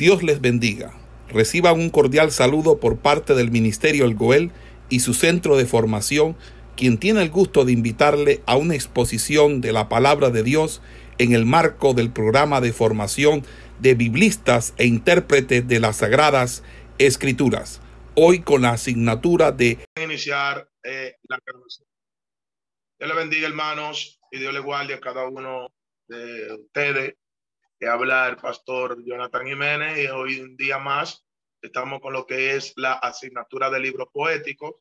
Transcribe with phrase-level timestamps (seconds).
[0.00, 0.94] Dios les bendiga.
[1.28, 4.50] Reciban un cordial saludo por parte del Ministerio El Goel
[4.88, 6.38] y su centro de formación,
[6.74, 10.80] quien tiene el gusto de invitarle a una exposición de la palabra de Dios
[11.18, 13.44] en el marco del programa de formación
[13.78, 16.64] de biblistas e intérpretes de las Sagradas
[16.96, 17.82] Escrituras.
[18.14, 21.86] Hoy con la asignatura de iniciar eh, la grabación.
[22.98, 25.70] Dios le bendiga, hermanos, y Dios le guarde a cada uno
[26.08, 27.16] de ustedes.
[27.80, 31.24] Que habla el pastor Jonathan Jiménez y hoy un día más
[31.62, 34.74] estamos con lo que es la asignatura de libros poéticos.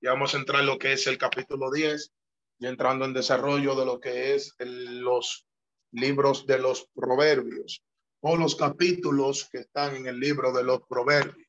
[0.00, 2.12] Y vamos a entrar en lo que es el capítulo 10
[2.58, 5.46] y entrando en desarrollo de lo que es los
[5.92, 7.84] libros de los proverbios
[8.18, 11.46] o los capítulos que están en el libro de los proverbios.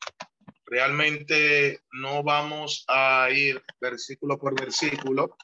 [0.68, 5.36] Realmente no vamos a ir versículo por versículo,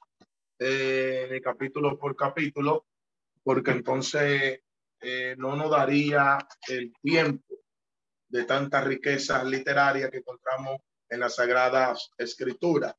[0.60, 2.86] eh, ni capítulo por capítulo,
[3.44, 4.62] porque entonces
[5.02, 6.38] eh, no nos daría
[6.68, 7.56] el tiempo
[8.30, 10.78] de tanta riqueza literaria que encontramos
[11.09, 12.94] en las Sagradas Escrituras.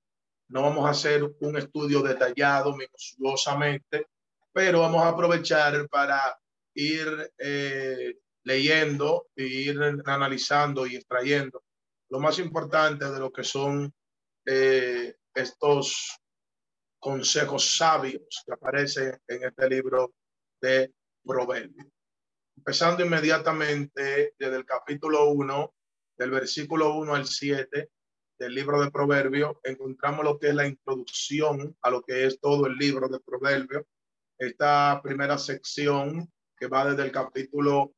[0.48, 4.06] No vamos a hacer un estudio detallado, minuciosamente,
[4.52, 6.38] pero vamos a aprovechar para
[6.74, 11.62] ir eh, leyendo, ir analizando y extrayendo
[12.10, 13.92] lo más importante de lo que son
[14.46, 16.18] eh, estos
[16.98, 20.14] consejos sabios que aparecen en este libro
[20.60, 20.92] de
[21.28, 21.86] Proverbios.
[22.56, 25.74] Empezando inmediatamente desde el capítulo 1,
[26.16, 27.90] del versículo 1 al 7
[28.38, 32.66] del libro de Proverbios, encontramos lo que es la introducción a lo que es todo
[32.66, 33.84] el libro de Proverbios.
[34.38, 37.92] Esta primera sección que va desde el capítulo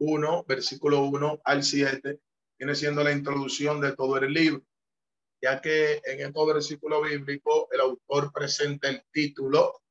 [0.00, 2.20] 1, versículo 1 al 7,
[2.58, 4.64] viene siendo la introducción de todo el libro,
[5.40, 9.82] ya que en estos versículos bíblicos el autor presenta el título,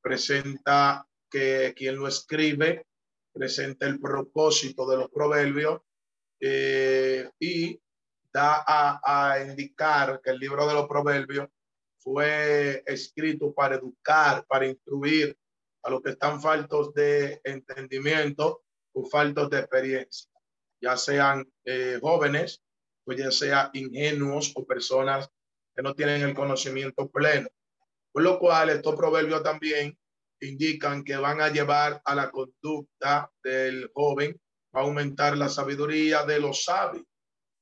[0.00, 2.86] presenta que quien lo escribe,
[3.32, 5.80] presenta el propósito de los proverbios
[6.40, 7.80] eh, y
[8.32, 11.48] da a, a indicar que el libro de los proverbios
[11.98, 15.36] fue escrito para educar, para instruir
[15.82, 20.30] a los que están faltos de entendimiento o faltos de experiencia
[20.80, 22.62] ya sean eh, jóvenes,
[23.04, 25.28] o ya sea ingenuos o personas
[25.74, 27.48] que no tienen el conocimiento pleno.
[28.12, 29.96] Por lo cual, estos proverbios también
[30.40, 34.40] indican que van a llevar a la conducta del joven,
[34.72, 37.04] a aumentar la sabiduría de los sabios.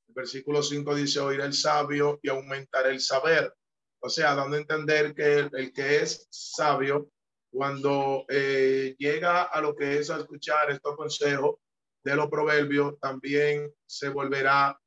[0.07, 3.53] El versículo 5 dice, oír el sabio y aumentar el saber.
[4.01, 7.09] O sea, dando a entender que el, que es sabio,
[7.51, 11.55] cuando eh, llega a lo que es a escuchar estos consejos,
[12.03, 14.79] de los proverbios también se volverá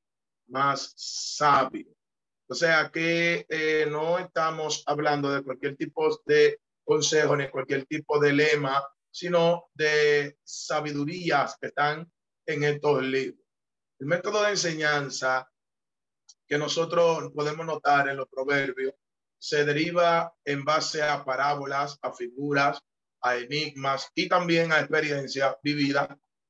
[0.48, 1.94] más sabio.
[2.48, 8.18] O sea que eh, no estamos hablando de cualquier tipo de consejo ni cualquier tipo
[8.18, 12.10] de lema, sino de sabidurías que están
[12.46, 13.44] en estos libros.
[13.98, 15.48] El método de enseñanza
[16.46, 18.94] que nosotros podemos notar en los proverbios
[19.38, 22.80] se deriva en base a parábolas, a figuras,
[23.22, 26.08] a enigmas y también a experiencias vividas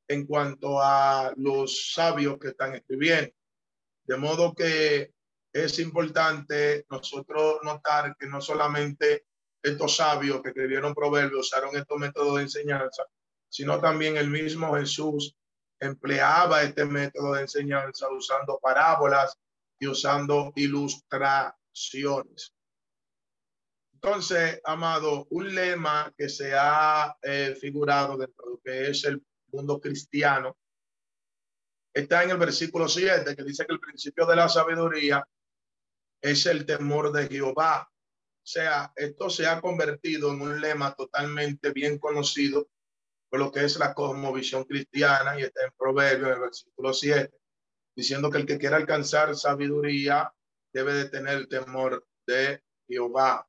[0.09, 3.33] en cuanto a los sabios que están escribiendo.
[4.05, 5.13] De modo que
[5.53, 9.27] es importante nosotros notar que no solamente
[9.63, 13.05] estos sabios que escribieron proverbios usaron estos métodos de enseñanza,
[13.49, 15.37] sino también el mismo Jesús
[15.79, 19.37] empleaba este método de enseñanza usando parábolas
[19.79, 22.55] y usando ilustraciones.
[23.95, 29.25] Entonces, amado, un lema que se ha eh, figurado dentro de lo que es el
[29.53, 30.57] mundo cristiano,
[31.95, 35.25] está en el versículo 7, que dice que el principio de la sabiduría
[36.21, 37.92] es el temor de Jehová.
[38.43, 42.69] O sea, esto se ha convertido en un lema totalmente bien conocido
[43.31, 47.33] por lo que es la cosmovisión cristiana y está en Proverbios, en el versículo 7,
[47.95, 50.33] diciendo que el que quiera alcanzar sabiduría
[50.73, 53.49] debe de tener el temor de Jehová.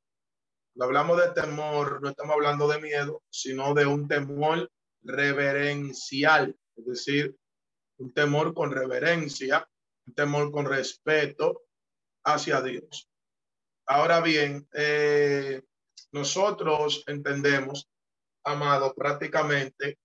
[0.72, 4.70] Cuando hablamos de temor, no estamos hablando de miedo, sino de un temor
[5.02, 7.36] reverencial, es decir,
[7.98, 9.68] un temor con reverencia,
[10.06, 11.64] un temor con respeto
[12.24, 13.10] hacia Dios.
[13.86, 15.62] Ahora bien, eh,
[16.12, 17.88] nosotros entendemos,
[18.44, 19.98] amado, prácticamente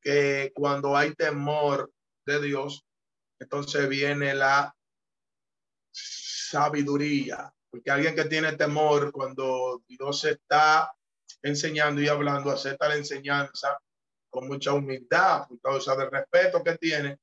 [0.00, 1.90] que cuando hay temor
[2.24, 2.84] de Dios,
[3.38, 4.74] entonces viene la
[5.92, 10.92] sabiduría, porque alguien que tiene temor cuando Dios está
[11.42, 13.78] enseñando y hablando, acepta la enseñanza,
[14.30, 17.18] con mucha humildad por causa del respeto que tiene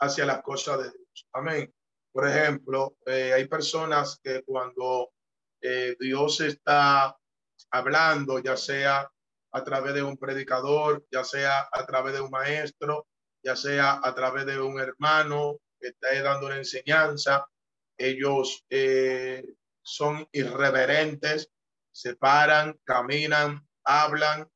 [0.00, 1.26] hacia las cosas de Dios.
[1.32, 1.72] Amén.
[2.12, 5.12] Por ejemplo, eh, hay personas que cuando
[5.60, 7.16] eh, Dios está
[7.70, 9.10] hablando, ya sea
[9.52, 13.06] a través de un predicador, ya sea a través de un maestro,
[13.42, 17.46] ya sea a través de un hermano que esté dando una enseñanza.
[17.96, 19.44] Ellos eh,
[19.82, 21.50] son irreverentes,
[21.92, 24.48] se paran, caminan, hablan,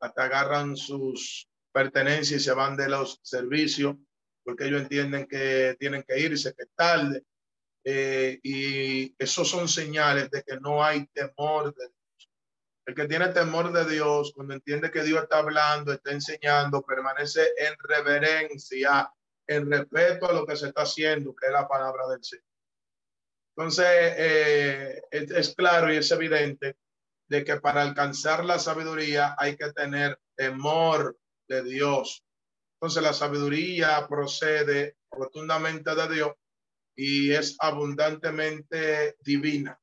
[0.00, 3.96] hasta agarran sus pertenencias y se van de los servicios
[4.48, 7.22] porque ellos entienden que tienen que irse, que es tarde.
[7.84, 12.30] Eh, y esos son señales de que no hay temor de Dios.
[12.86, 17.52] El que tiene temor de Dios, cuando entiende que Dios está hablando, está enseñando, permanece
[17.58, 19.12] en reverencia,
[19.46, 22.44] en respeto a lo que se está haciendo, que es la palabra del Señor.
[23.56, 26.76] Entonces, eh, es, claro y es evidente
[27.28, 32.24] de que para alcanzar la sabiduría hay que tener temor de Dios.
[32.76, 36.32] Entonces, la sabiduría procede rotundamente de Dios
[36.98, 39.80] y es abundantemente divina.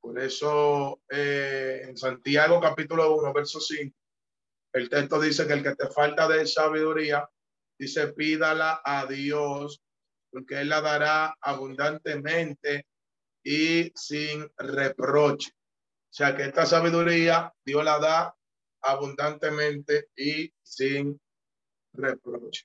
[0.00, 3.92] Por eso eh, en Santiago capítulo 1, verso 5,
[4.74, 7.28] el texto dice que el que te falta de sabiduría,
[7.76, 9.82] dice, pídala a Dios,
[10.30, 12.86] porque Él la dará abundantemente
[13.42, 15.50] y sin reproche.
[15.50, 18.36] O sea que esta sabiduría Dios la da
[18.82, 21.20] abundantemente y sin
[21.94, 22.64] reproche.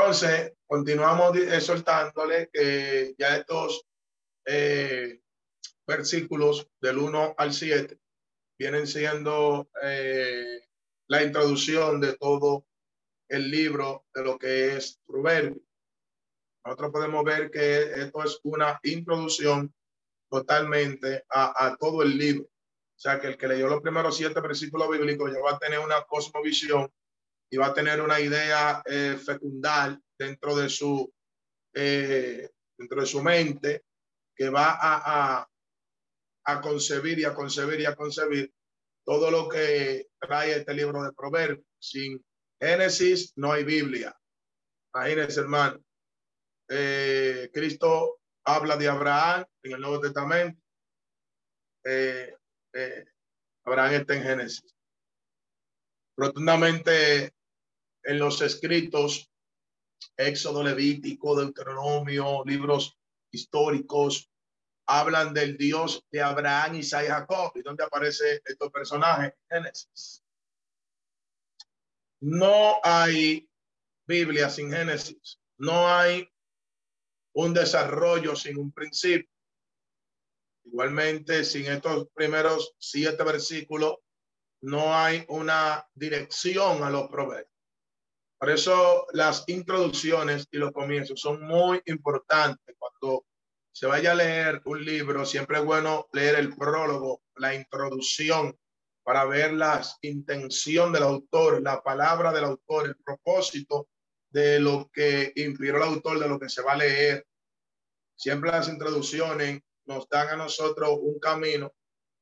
[0.00, 3.86] Entonces, continuamos exhortándole que ya estos
[4.46, 5.20] eh,
[5.86, 8.00] versículos del 1 al 7
[8.58, 10.62] vienen siendo eh,
[11.06, 12.66] la introducción de todo
[13.28, 15.60] el libro de lo que es Proverbio.
[16.64, 19.72] Nosotros podemos ver que esto es una introducción
[20.30, 22.44] totalmente a, a, todo el libro.
[22.44, 25.78] O sea, que el que leyó los primeros siete versículos bíblicos ya va a tener
[25.78, 26.90] una cosmovisión
[27.50, 31.12] y va a tener una idea eh, fecundal dentro de su
[31.74, 32.48] eh,
[32.78, 33.84] dentro de su mente
[34.34, 35.46] que va a,
[36.44, 38.52] a, concebir y a concebir y a concebir
[39.04, 41.64] todo lo que trae este libro de Proverbios.
[41.78, 42.24] Sin
[42.58, 44.16] Génesis no hay Biblia.
[44.94, 45.84] Imagínense, hermano.
[46.68, 50.60] Eh, Cristo habla de Abraham en el Nuevo Testamento.
[51.84, 52.34] Eh,
[53.64, 54.74] Abraham está en Génesis.
[56.16, 57.32] Rotundamente
[58.04, 59.30] en los escritos,
[60.16, 62.98] Éxodo Levítico, Deuteronomio, libros
[63.30, 64.30] históricos,
[64.86, 67.52] hablan del Dios de Abraham, Isaac y Jacob.
[67.54, 69.32] ¿Y dónde aparece estos personajes?
[69.48, 70.24] Génesis.
[72.20, 73.48] No hay
[74.06, 75.38] Biblia sin Génesis.
[75.58, 76.28] No hay
[77.34, 79.30] un desarrollo sin un principio.
[80.64, 83.96] Igualmente, sin estos primeros siete versículos,
[84.62, 87.49] no hay una dirección a los proverbios.
[88.40, 92.74] Por eso las introducciones y los comienzos son muy importantes.
[92.78, 93.26] Cuando
[93.70, 98.58] se vaya a leer un libro, siempre es bueno leer el prólogo, la introducción,
[99.02, 103.88] para ver la intención del autor, la palabra del autor, el propósito
[104.30, 107.26] de lo que inspiró el autor, de lo que se va a leer.
[108.16, 111.74] Siempre las introducciones nos dan a nosotros un camino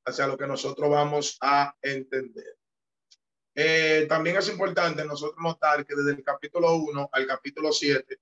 [0.04, 2.57] hacia lo que nosotros vamos a entender.
[3.60, 8.20] Eh, también es importante nosotros notar que desde el capítulo 1 al capítulo 7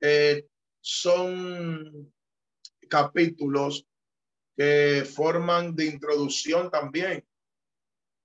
[0.00, 0.48] eh,
[0.80, 2.12] son
[2.88, 3.86] capítulos
[4.56, 7.24] que forman de introducción también,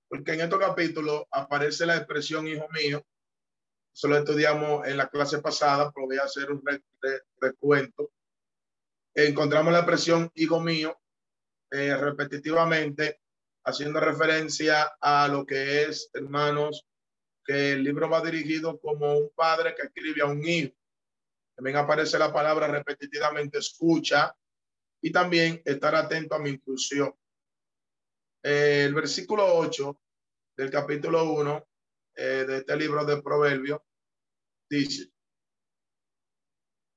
[0.08, 3.06] porque en estos capítulos aparece la expresión hijo mío,
[3.94, 6.60] eso lo estudiamos en la clase pasada, pero voy a hacer un
[7.40, 8.10] recuento.
[9.14, 11.00] Encontramos la expresión hijo mío
[11.70, 13.21] eh, repetitivamente
[13.64, 16.86] haciendo referencia a lo que es, hermanos,
[17.44, 20.74] que el libro va dirigido como un padre que escribe a un hijo.
[21.56, 24.34] También aparece la palabra repetitivamente escucha
[25.00, 27.14] y también estar atento a mi inclusión.
[28.42, 30.00] el versículo 8
[30.56, 31.68] del capítulo 1
[32.16, 33.80] eh, de este libro de Proverbios
[34.68, 35.12] dice,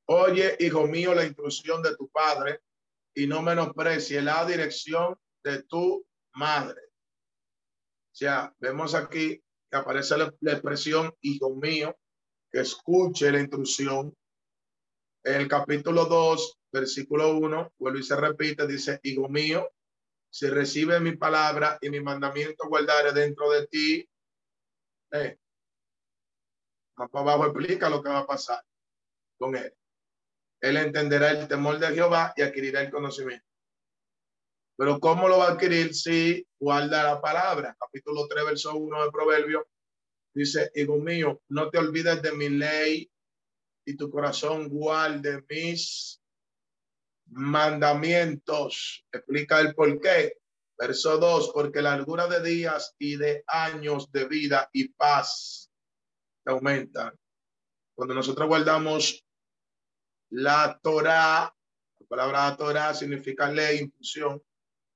[0.08, 2.62] Oye, hijo mío, la instrucción de tu padre
[3.16, 6.06] y no menosprecie la dirección de tu
[6.36, 6.82] madre.
[8.12, 11.98] O sea, vemos aquí que aparece la, expresión hijo mío,
[12.52, 14.16] que escuche la instrucción.
[15.24, 19.70] En el capítulo 2, versículo 1, vuelve y se repite, dice, hijo mío,
[20.30, 24.10] si recibe mi palabra y mi mandamiento guardaré dentro de ti,
[25.12, 25.38] eh,
[26.98, 28.64] más abajo explica lo que va a pasar
[29.38, 29.74] con él.
[30.62, 33.46] Él entenderá el temor de Jehová y adquirirá el conocimiento.
[34.78, 37.76] Pero ¿cómo lo va a adquirir si guarda la palabra?
[37.80, 39.68] Capítulo 3, verso 1 de Proverbio.
[40.34, 43.10] Dice, hijo mío, no te olvides de mi ley
[43.86, 46.22] y tu corazón guarde mis
[47.28, 49.06] mandamientos.
[49.12, 50.40] Explica el por qué.
[50.78, 55.72] Verso 2, porque la largura de días y de años de vida y paz
[56.44, 57.18] te aumentan.
[57.96, 59.26] Cuando nosotros guardamos
[60.32, 61.56] la Torah,
[62.00, 64.44] la palabra Torah significa ley, instrucción.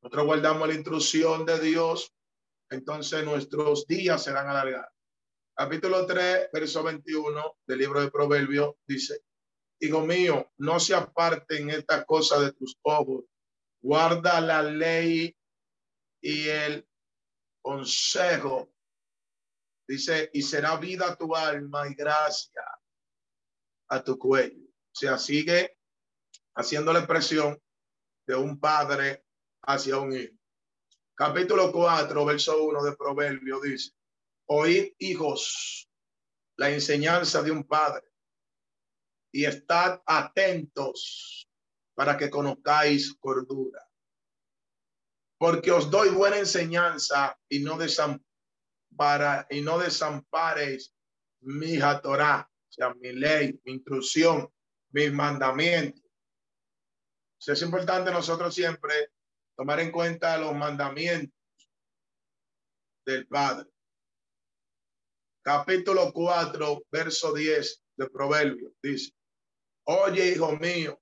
[0.09, 2.15] Nosotros guardamos la instrucción de Dios,
[2.71, 4.91] entonces nuestros días serán alargados.
[5.55, 9.21] Capítulo 3, verso 21 del libro de Proverbios dice,
[9.79, 13.25] Hijo mío, no se aparten estas cosas de tus ojos,
[13.83, 15.37] guarda la ley
[16.23, 16.87] y el
[17.61, 18.73] consejo.
[19.87, 22.63] Dice, y será vida tu alma y gracia
[23.89, 24.65] a tu cuello.
[24.65, 25.77] O sea, sigue
[26.55, 27.61] haciendo la expresión
[28.25, 29.23] de un padre
[29.69, 30.33] hacia un hijo.
[31.13, 33.91] Capítulo 4, verso 1 de Proverbio dice,
[34.47, 35.88] oíd hijos
[36.57, 38.07] la enseñanza de un padre
[39.31, 41.47] y estad atentos
[41.93, 43.85] para que conozcáis cordura.
[45.38, 50.95] Porque os doy buena enseñanza y no desampara y no desamparéis
[51.41, 54.51] mi Torah, o sea, mi ley, mi instrucción,
[54.89, 56.03] mis mandamientos.
[57.45, 59.11] es importante nosotros siempre
[59.59, 61.37] tomar en cuenta los mandamientos
[63.05, 63.69] del Padre.
[65.43, 69.11] Capítulo 4, verso 10 de Proverbios dice,
[69.83, 71.01] oye, hijo mío,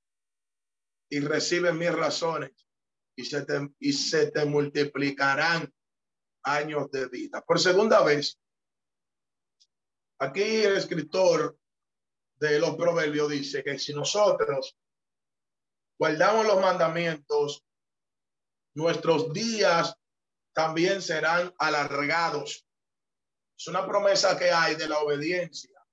[1.08, 2.52] y recibe mis razones
[3.16, 5.72] y se te, y se te multiplicarán
[6.42, 7.44] años de vida.
[7.44, 8.40] Por segunda vez,
[10.18, 11.60] aquí el escritor
[12.40, 14.76] de los proverbios dice que si nosotros
[16.00, 17.67] guardamos los mandamientos,
[18.78, 19.98] nuestros días
[20.54, 22.64] también serán alargados.
[23.58, 25.84] Es una promesa que hay de la obediencia,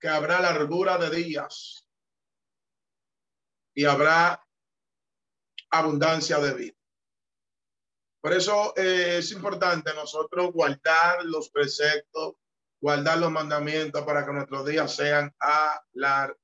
[0.00, 1.84] que habrá largura de días
[3.74, 4.46] y habrá
[5.70, 6.76] abundancia de vida.
[8.20, 12.36] Por eso eh, es importante nosotros guardar los preceptos,
[12.80, 16.36] guardar los mandamientos para que nuestros días sean alargados.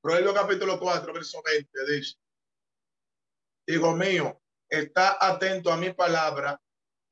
[0.00, 2.16] Proverbio capítulo 4, verso 20 dice,
[3.70, 6.60] Hijo mío, está atento a mi palabra,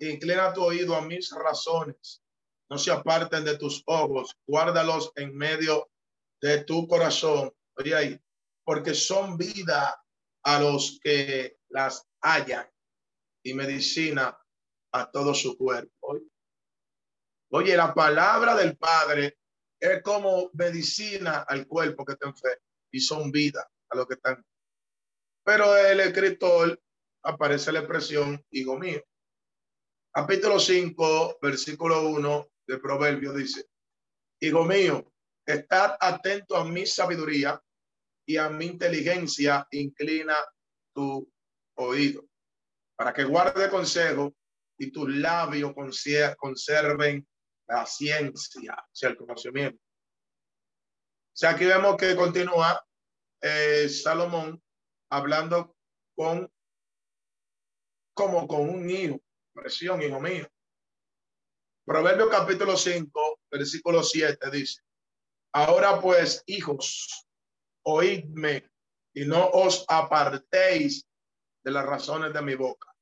[0.01, 2.21] inclina tu oído a mis razones,
[2.69, 5.89] no se aparten de tus ojos, guárdalos en medio
[6.41, 7.55] de tu corazón.
[7.77, 8.21] Oye ahí,
[8.65, 10.05] porque son vida
[10.43, 12.69] a los que las hallan
[13.45, 14.37] y medicina
[14.93, 16.19] a todo su cuerpo.
[17.53, 19.39] Oye, la palabra del Padre
[19.79, 24.45] es como medicina al cuerpo que está enfermo y son vida a los que están.
[25.49, 26.79] Pero el escritor
[27.25, 29.03] aparece la expresión, hijo mío.
[30.13, 33.65] Capítulo 5, versículo 1 de Proverbio dice,
[34.41, 35.11] hijo mío,
[35.47, 37.59] estad atento a mi sabiduría
[38.27, 40.37] y a mi inteligencia inclina
[40.95, 41.27] tu
[41.77, 42.29] oído,
[42.95, 44.37] para que guarde consejo
[44.77, 45.73] y tus labios
[46.37, 47.27] conserven
[47.67, 49.81] la ciencia, o sea, el conocimiento.
[51.43, 52.87] O aquí vemos que continúa
[53.41, 54.63] eh, Salomón
[55.11, 55.77] hablando
[56.17, 56.51] con
[58.15, 59.21] como con un hijo,
[59.53, 60.49] presión, hijo mío.
[61.87, 64.83] Proverbio capítulo 5, versículo 7 dice,
[65.53, 67.29] ahora pues, hijos,
[67.85, 68.69] oídme
[69.15, 71.07] y no os apartéis
[71.65, 72.93] de las razones de mi boca.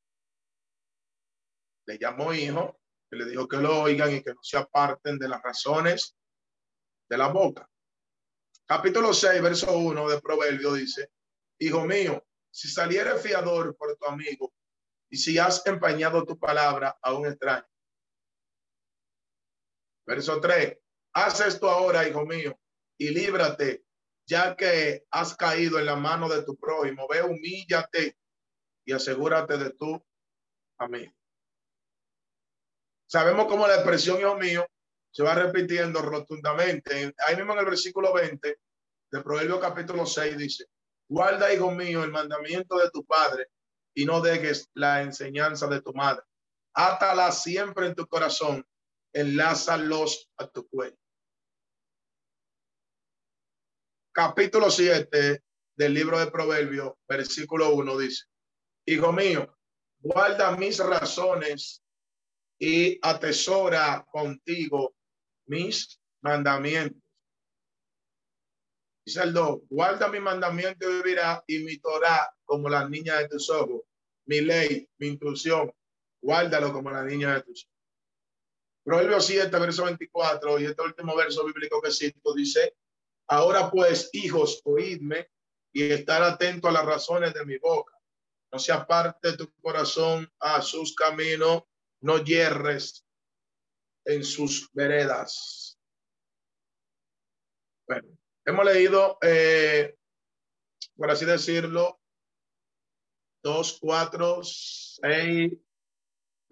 [1.87, 2.79] Le llamó hijo,
[3.11, 6.15] y le dijo que lo oigan y que no se aparten de las razones
[7.09, 7.69] de la boca.
[8.67, 11.11] Capítulo 6, verso 1 de Proverbio dice,
[11.59, 14.53] Hijo mío, si saliere fiador por tu amigo
[15.11, 17.67] y si has empañado tu palabra a un extraño.
[20.07, 20.79] Verso 3,
[21.15, 22.59] haz esto ahora, hijo mío,
[22.99, 23.85] y líbrate
[24.27, 28.17] ya que has caído en la mano de tu prójimo, ve, humíllate
[28.85, 30.05] y asegúrate de tu
[30.79, 31.13] amigo.
[33.09, 34.67] Sabemos cómo la expresión, hijo mío,
[35.13, 37.15] se va repitiendo rotundamente.
[37.27, 38.59] Ahí mismo en el versículo 20
[39.13, 40.67] de Proverbio capítulo 6 dice,
[41.09, 43.49] guarda, hijo mío, el mandamiento de tu padre
[43.95, 46.23] y no dejes la enseñanza de tu madre.
[46.75, 48.67] Átala siempre en tu corazón,
[49.13, 50.97] enlázalos a tu cuello.
[54.17, 55.43] capítulo 7
[55.77, 58.25] del libro de Proverbios, versículo 1 dice,
[58.87, 59.55] Hijo mío,
[59.99, 61.83] guarda mis razones
[62.59, 64.95] y atesora contigo
[65.47, 67.03] mis mandamientos.
[69.07, 73.29] Dice el 2, guarda mi mandamiento y vivirá y mi Torah como la niña de
[73.29, 73.83] tus ojos,
[74.25, 75.73] mi ley, mi instrucción,
[76.21, 77.77] guárdalo como la niña de tus ojos.
[78.85, 82.75] Proverbios 7, verso 24, y este último verso bíblico que cito dice,
[83.29, 85.31] Ahora pues, hijos, oídme
[85.73, 87.97] y estar atento a las razones de mi boca.
[88.53, 91.63] No se aparte tu corazón a sus caminos,
[92.01, 93.05] no hierres
[94.05, 95.79] en sus veredas.
[97.89, 99.97] Bueno, hemos leído, eh,
[100.97, 102.01] por así decirlo,
[103.43, 105.53] dos, cuatro, seis,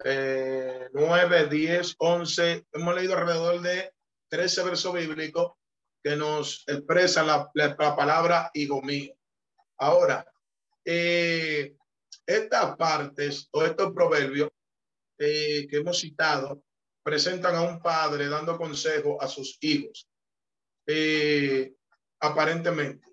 [0.03, 2.67] eh, nueve, diez, once.
[2.71, 3.93] Hemos leído alrededor de
[4.29, 5.53] trece versos bíblicos
[6.03, 9.15] que nos expresan la, la, palabra hijo mío.
[9.77, 10.25] Ahora,
[10.83, 11.75] eh,
[12.25, 14.49] estas partes o estos proverbios
[15.17, 16.61] eh, que hemos citado
[17.03, 20.07] presentan a un padre dando consejo a sus hijos,
[20.87, 21.73] eh,
[22.25, 23.07] aparentemente,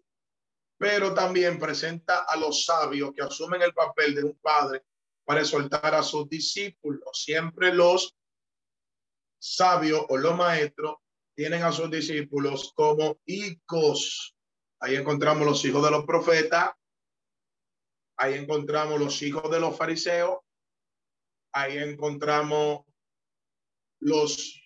[0.78, 4.84] pero también presenta a los sabios que asumen el papel de un padre
[5.24, 7.02] para exhortar a sus discípulos.
[7.12, 8.16] Siempre los
[9.38, 10.96] sabios o los maestros
[11.34, 14.34] tienen a sus discípulos como hijos.
[14.80, 16.72] Ahí encontramos los hijos de los profetas,
[18.16, 20.38] ahí encontramos los hijos de los fariseos,
[21.52, 22.84] ahí encontramos
[24.00, 24.60] los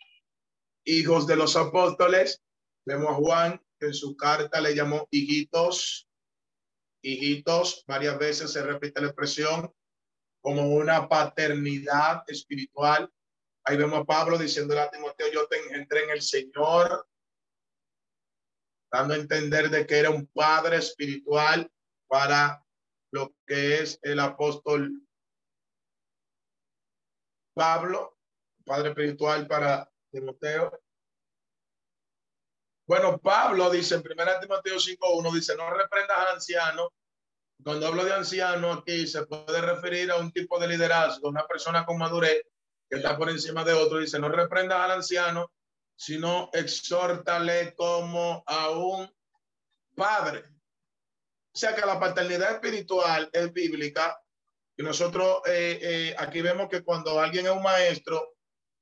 [0.84, 2.42] hijos de los apóstoles.
[2.86, 6.09] Vemos a Juan en su carta le llamó hijitos,
[7.02, 9.73] hijitos, varias veces se repite la expresión
[10.40, 13.12] como una paternidad espiritual.
[13.64, 17.09] Ahí vemos a Pablo diciendo a Timoteo, yo te engendré en el Señor,
[18.90, 21.71] dando a entender de que era un padre espiritual
[22.06, 22.64] para
[23.11, 25.02] lo que es el apóstol
[27.54, 28.18] Pablo,
[28.64, 30.78] padre espiritual para Timoteo.
[32.86, 36.92] Bueno, Pablo dice en 1 Timoteo 5.1, dice, no reprendas al anciano.
[37.62, 41.84] Cuando hablo de anciano aquí se puede referir a un tipo de liderazgo, una persona
[41.84, 42.42] con madurez
[42.88, 43.98] que está por encima de otro.
[43.98, 45.50] Dice, no reprendas al anciano,
[45.96, 49.10] sino exhórtale como a un
[49.96, 50.44] padre.
[51.52, 54.16] O sea que la paternidad espiritual es bíblica
[54.76, 58.34] y nosotros eh, eh, aquí vemos que cuando alguien es un maestro,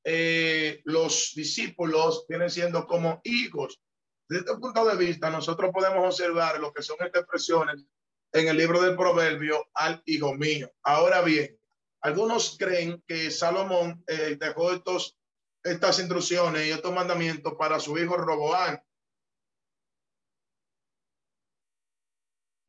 [0.02, 3.80] eh, los discípulos vienen siendo como hijos.
[4.28, 7.84] Desde este punto de vista, nosotros podemos observar lo que son estas expresiones
[8.32, 10.72] en el libro del proverbio al hijo mío.
[10.82, 11.58] Ahora bien,
[12.00, 15.16] algunos creen que Salomón dejó estos,
[15.62, 18.82] estas instrucciones y estos mandamientos para su hijo Roboán.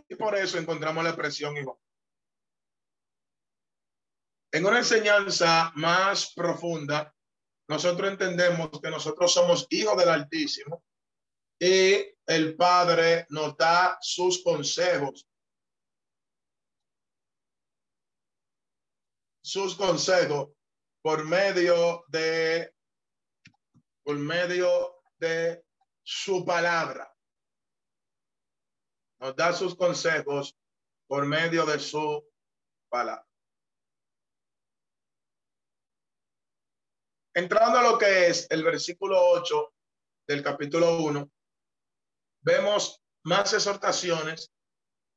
[0.07, 1.79] Y por eso encontramos la expresión hijo.
[4.51, 7.13] En una enseñanza más profunda,
[7.67, 10.83] nosotros entendemos que nosotros somos hijos del Altísimo
[11.59, 15.27] y el Padre nos da sus consejos.
[19.43, 20.49] Sus consejos
[21.01, 22.73] por medio de
[24.03, 25.65] por medio de
[26.03, 27.11] su palabra.
[29.19, 30.55] Nos da sus consejos
[31.07, 32.23] por medio de su
[32.89, 33.25] palabra.
[37.33, 39.73] Entrando a lo que es el versículo 8
[40.27, 41.31] del capítulo 1,
[42.45, 44.53] vemos más exhortaciones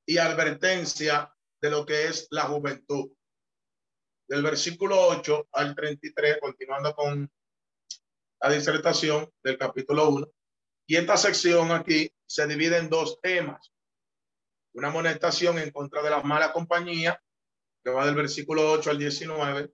[0.06, 3.10] y advertencia de lo que es la juventud.
[4.26, 7.30] Del versículo 8 al 33, continuando con
[8.40, 10.26] la disertación del capítulo 1.
[10.86, 13.72] Y esta sección aquí se divide en dos temas.
[14.72, 17.22] Una amonestación en contra de la mala compañía,
[17.84, 19.70] que va del versículo 8 al 19,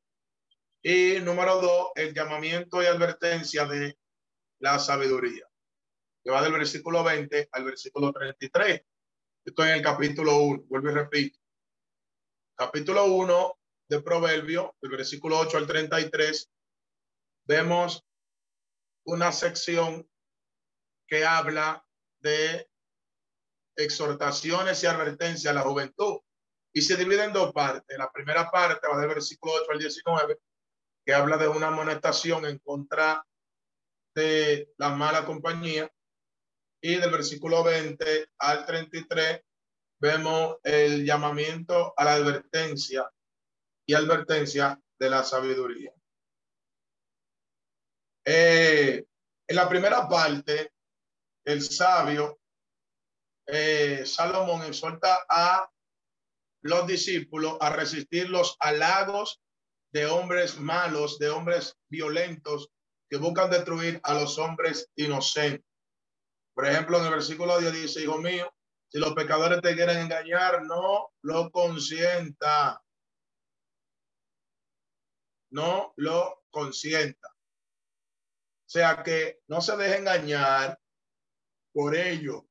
[0.83, 3.97] y número dos, el llamamiento y advertencia de
[4.61, 5.47] la sabiduría,
[6.25, 8.83] que va del versículo 20 al versículo 33.
[9.45, 11.39] Estoy en el capítulo 1, vuelvo y repito.
[12.57, 13.59] Capítulo 1
[13.91, 16.51] de Proverbio, del versículo 8 al 33,
[17.47, 18.07] vemos
[19.05, 20.09] una sección
[21.07, 21.87] que habla
[22.21, 22.71] de
[23.77, 26.21] exhortaciones y advertencias a la juventud.
[26.73, 27.99] Y se divide en dos partes.
[27.99, 30.41] La primera parte va del versículo 8 al 19
[31.05, 33.27] que habla de una amonestación en contra
[34.15, 35.93] de la mala compañía.
[36.85, 39.41] Y del versículo 20 al 33
[39.99, 43.11] vemos el llamamiento a la advertencia
[43.87, 45.95] y advertencia de la sabiduría.
[48.27, 49.03] Eh,
[49.49, 50.75] en la primera parte,
[51.47, 52.39] el sabio
[53.47, 55.67] eh, Salomón exhorta a
[56.65, 59.41] los discípulos a resistir los halagos
[59.91, 62.69] de hombres malos, de hombres violentos
[63.09, 65.74] que buscan destruir a los hombres inocentes.
[66.55, 68.53] Por ejemplo, en el versículo 10 dice, hijo mío,
[68.89, 72.81] si los pecadores te quieren engañar, no lo consienta.
[75.51, 77.29] No lo consienta.
[77.29, 80.79] O sea que no se deje engañar
[81.73, 82.47] por ello.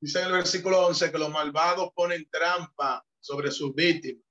[0.00, 4.24] Dice en el versículo 11 que los malvados ponen trampa sobre sus víctimas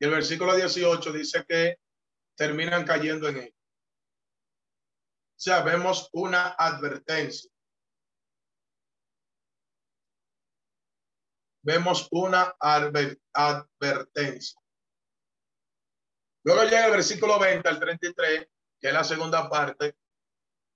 [0.00, 1.78] y el versículo 18 dice que
[2.36, 3.54] terminan cayendo en él.
[3.54, 7.50] O sea, vemos una advertencia.
[11.62, 14.60] Vemos una advertencia.
[16.44, 18.48] Luego llega el versículo 20 al 33,
[18.80, 19.96] que es la segunda parte.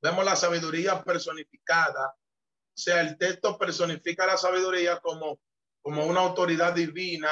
[0.03, 2.09] Vemos la sabiduría personificada.
[2.09, 5.41] O sea, el texto personifica la sabiduría como,
[5.81, 7.31] como una autoridad divina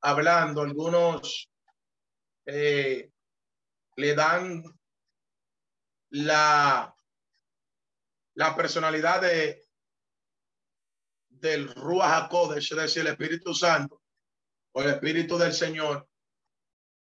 [0.00, 0.62] hablando.
[0.62, 1.50] Algunos
[2.46, 3.10] eh,
[3.96, 4.64] le dan
[6.10, 6.94] la,
[8.34, 9.69] la personalidad de,
[11.40, 14.02] del Ruach HaKodesh, es decir, el Espíritu Santo
[14.72, 16.06] o el Espíritu del Señor.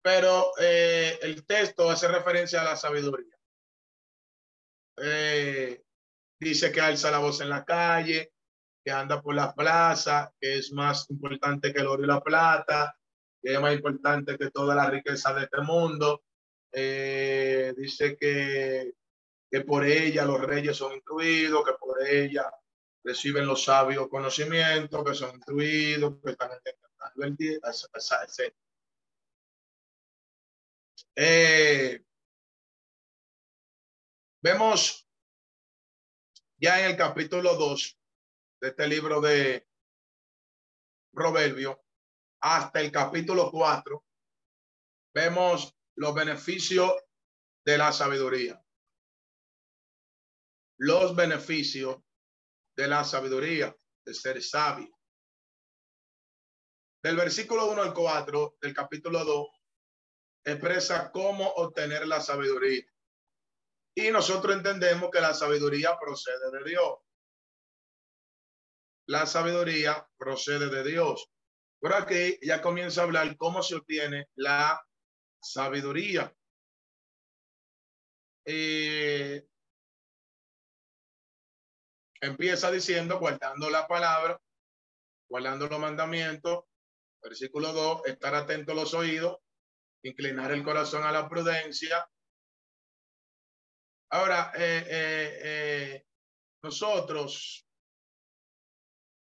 [0.02, 3.36] Pero eh, el texto hace referencia a la sabiduría.
[4.98, 5.84] Eh,
[6.40, 8.34] dice que alza la voz en la calle,
[8.84, 12.96] que anda por la plaza, que es más importante que el oro y la plata,
[13.42, 16.24] que es más importante que toda la riqueza de este mundo.
[16.72, 18.94] Eh, dice que,
[19.52, 22.52] que por ella los reyes son instruidos, que por ella
[23.04, 26.52] reciben los sabios conocimientos, que son instruidos, que están
[31.16, 32.04] eh,
[34.42, 35.08] vemos
[36.58, 38.00] ya en el capítulo 2
[38.62, 39.68] de este libro de
[41.14, 41.84] Proverbio
[42.40, 44.04] hasta el capítulo 4,
[45.14, 46.92] vemos los beneficios
[47.64, 48.64] de la sabiduría.
[50.78, 51.98] Los beneficios
[52.76, 54.90] de la sabiduría, de ser sabio.
[57.04, 59.48] Del versículo 1 al 4 del capítulo 2
[60.46, 62.86] expresa cómo obtener la sabiduría.
[63.96, 67.00] Y nosotros entendemos que la sabiduría procede de Dios.
[69.08, 71.30] La sabiduría procede de Dios.
[71.80, 74.82] Por aquí ya comienza a hablar cómo se obtiene la
[75.42, 76.34] sabiduría.
[78.46, 79.46] Eh,
[82.22, 84.40] empieza diciendo, guardando la palabra,
[85.28, 86.66] guardando los mandamientos.
[87.24, 89.38] Versículo 2, estar atento a los oídos,
[90.04, 92.08] inclinar el corazón a la prudencia.
[94.12, 96.06] Ahora, eh, eh, eh,
[96.64, 97.68] nosotros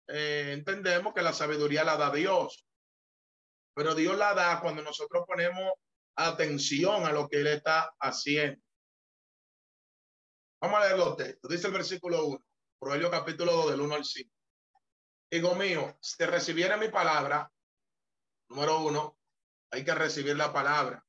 [0.09, 2.65] entendemos que la sabiduría la da Dios,
[3.75, 5.73] pero Dios la da cuando nosotros ponemos
[6.17, 8.63] atención a lo que Él está haciendo.
[10.63, 11.51] Vamos a leer los textos.
[11.51, 12.45] Dice el versículo 1,
[12.79, 14.31] Proverbio capítulo 2, del 1 al 5.
[15.31, 17.51] Hijo mío, si recibiera mi palabra,
[18.49, 19.19] número uno,
[19.71, 21.05] hay que recibir la palabra.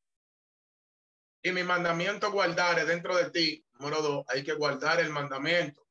[1.44, 3.66] Y mi mandamiento guardare dentro de ti.
[3.74, 5.88] Número dos, hay que guardar el mandamiento.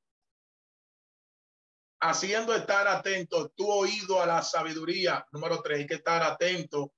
[2.01, 5.27] Haciendo estar atento tu oído a la sabiduría.
[5.31, 6.93] Número tres, hay que estar atento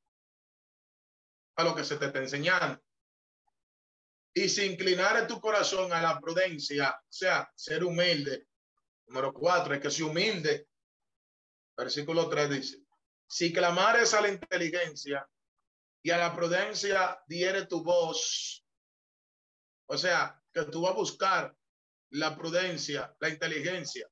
[1.56, 2.82] a lo que se te está enseñando.
[4.34, 8.47] Y si inclinar tu corazón a la prudencia, o sea, ser humilde.
[9.08, 10.68] Número cuatro, hay que ser humilde.
[11.76, 12.82] Versículo tres dice,
[13.26, 15.26] si clamares a la inteligencia
[16.02, 18.64] y a la prudencia diere tu voz.
[19.86, 21.56] O sea, que tú vas a buscar
[22.10, 24.08] la prudencia, la inteligencia.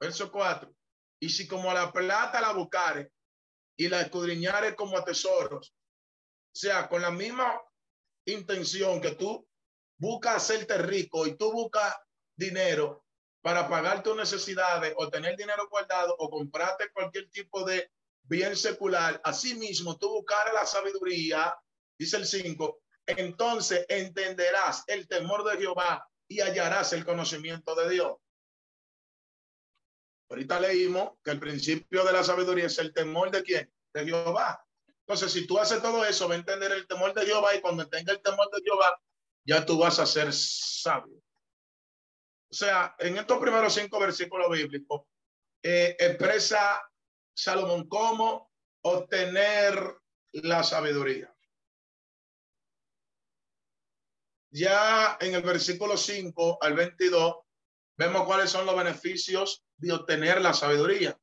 [0.00, 0.74] Verso 4.
[1.20, 3.12] Y si como a la plata la buscare
[3.76, 7.60] y la escudriñare como a tesoros, o sea, con la misma
[8.26, 9.46] intención que tú
[9.98, 11.94] buscas hacerte rico y tú buscas
[12.36, 13.04] dinero
[13.42, 17.90] para pagar tus necesidades o tener dinero guardado o comprarte cualquier tipo de
[18.22, 21.54] bien secular, asimismo tú buscar la sabiduría,
[21.98, 28.16] dice el 5, entonces entenderás el temor de Jehová y hallarás el conocimiento de Dios.
[30.30, 33.72] Ahorita leímos que el principio de la sabiduría es el temor de quién?
[33.92, 34.66] De Jehová.
[35.06, 37.86] Entonces, si tú haces todo eso, va a entender el temor de Jehová y cuando
[37.88, 38.98] tenga el temor de Jehová,
[39.46, 41.23] ya tú vas a ser sabio.
[42.54, 45.08] O sea, en estos primeros cinco versículos bíblicos,
[45.60, 46.88] eh, expresa
[47.36, 49.98] Salomón, cómo obtener
[50.34, 51.34] la sabiduría.
[54.52, 57.38] Ya en el versículo 5 al 22
[57.96, 61.20] vemos cuáles son los beneficios de obtener la sabiduría.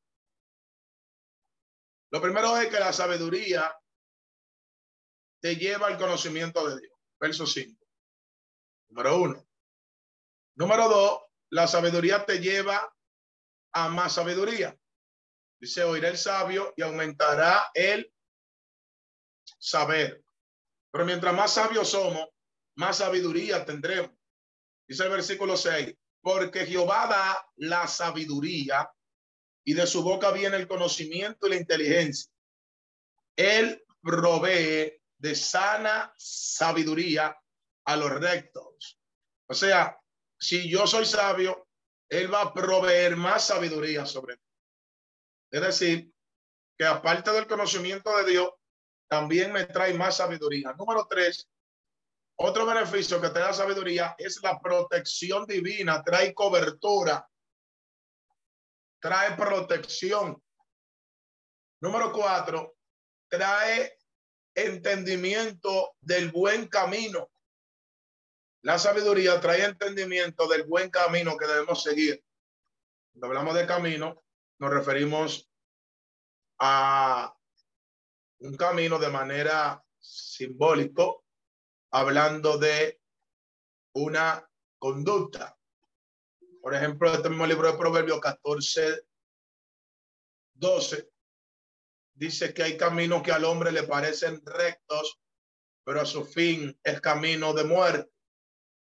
[2.12, 3.74] Lo primero es que la sabiduría
[5.42, 6.94] te lleva al conocimiento de Dios.
[7.22, 7.82] Verso 5.
[8.90, 9.51] Número uno.
[10.56, 12.94] Número dos, la sabiduría te lleva
[13.74, 14.78] a más sabiduría.
[15.60, 18.12] Dice, oirá el sabio y aumentará el
[19.60, 20.24] saber.
[20.92, 22.30] Pero mientras más sabios somos,
[22.76, 24.12] más sabiduría tendremos.
[24.88, 28.92] Dice el versículo 6, porque Jehová da la sabiduría
[29.64, 32.32] y de su boca viene el conocimiento y la inteligencia.
[33.36, 37.38] Él provee de sana sabiduría
[37.86, 39.00] a los rectos.
[39.48, 40.01] O sea,
[40.42, 41.68] si yo soy sabio,
[42.10, 44.42] Él va a proveer más sabiduría sobre mí.
[45.52, 46.12] Es decir,
[46.78, 48.50] que aparte del conocimiento de Dios,
[49.08, 50.74] también me trae más sabiduría.
[50.74, 51.48] Número tres,
[52.38, 57.30] otro beneficio que te da sabiduría es la protección divina, trae cobertura,
[59.00, 60.42] trae protección.
[61.82, 62.76] Número cuatro,
[63.30, 63.98] trae
[64.56, 67.31] entendimiento del buen camino.
[68.64, 72.24] La sabiduría trae entendimiento del buen camino que debemos seguir.
[73.12, 74.24] Cuando hablamos de camino,
[74.60, 75.50] nos referimos
[76.60, 77.36] a
[78.40, 81.26] un camino de manera simbólico,
[81.90, 83.02] hablando de
[83.94, 84.48] una
[84.78, 85.58] conducta.
[86.62, 89.08] Por ejemplo, este mismo libro de Proverbios 14,
[90.54, 91.12] 12,
[92.14, 95.20] dice que hay caminos que al hombre le parecen rectos,
[95.84, 98.12] pero a su fin es camino de muerte.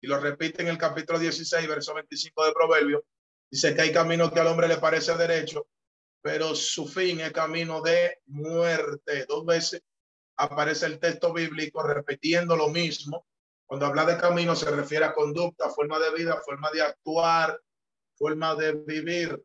[0.04, 3.04] Y lo repite en el capítulo 16, verso 25 de Proverbios.
[3.50, 5.66] Dice que hay caminos que al hombre le parece derecho,
[6.20, 9.24] pero su fin es camino de muerte.
[9.26, 9.82] Dos veces
[10.36, 13.26] aparece el texto bíblico repitiendo lo mismo.
[13.64, 17.58] Cuando habla de camino se refiere a conducta, forma de vida, forma de actuar,
[18.14, 19.42] forma de vivir.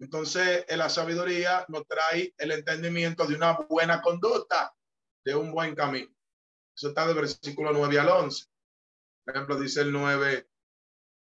[0.00, 4.74] Entonces, en la sabiduría nos trae el entendimiento de una buena conducta,
[5.24, 6.12] de un buen camino.
[6.76, 8.46] Eso está del versículo 9 al 11.
[9.24, 10.48] Por ejemplo, dice el 9.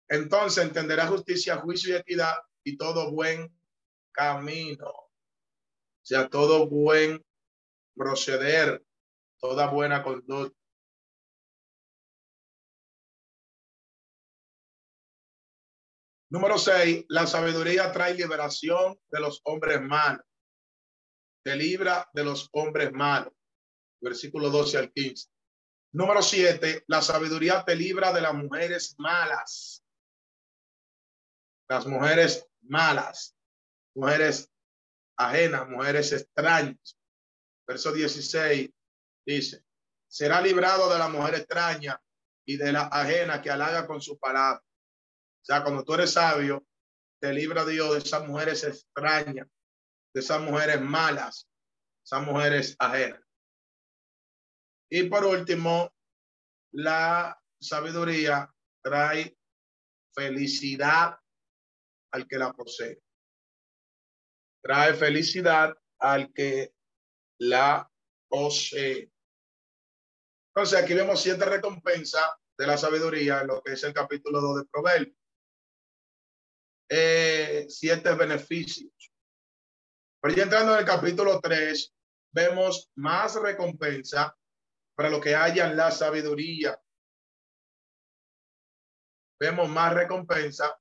[0.08, 2.34] Entonces entenderá justicia, juicio y equidad
[2.64, 3.54] y todo buen
[4.12, 4.88] camino.
[4.88, 5.10] O
[6.02, 7.24] sea, todo buen
[7.94, 8.84] proceder,
[9.38, 10.56] toda buena conducta.
[16.30, 20.24] Número seis, la sabiduría trae liberación de los hombres malos.
[21.44, 23.32] Te libra de los hombres malos.
[24.00, 25.29] Versículo 12 al 15.
[25.92, 29.84] Número siete, la sabiduría te libra de las mujeres malas.
[31.68, 33.34] Las mujeres malas
[33.94, 34.50] mujeres
[35.16, 36.96] ajenas, mujeres extrañas.
[37.66, 38.70] Verso 16
[39.26, 39.64] dice,
[40.08, 42.00] será librado de la mujer extraña
[42.44, 44.62] y de la ajena que halaga con su palabra.
[44.62, 46.66] O sea, cuando tú eres sabio,
[47.20, 49.46] te libra Dios de esas mujeres extrañas,
[50.14, 51.48] de esas mujeres malas,
[52.04, 53.20] esas mujeres ajenas.
[54.90, 55.94] Y por último,
[56.72, 59.36] la sabiduría trae
[60.12, 61.16] felicidad
[62.12, 63.00] al que la posee
[64.60, 66.74] trae felicidad al que
[67.38, 67.90] la
[68.28, 69.10] posee.
[70.54, 74.68] Entonces aquí vemos siete recompensas de la sabiduría lo que es el capítulo 2 de
[74.70, 75.16] Proverbios.
[76.88, 78.92] Eh, siete beneficios.
[80.20, 81.94] Pero ya entrando en el capítulo 3,
[82.32, 84.36] vemos más recompensa
[85.00, 86.78] para lo que haya en la sabiduría.
[89.40, 90.78] Vemos más recompensa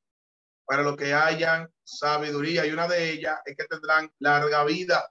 [0.65, 5.09] para lo que hayan sabiduría y una de ellas es que tendrán larga vida.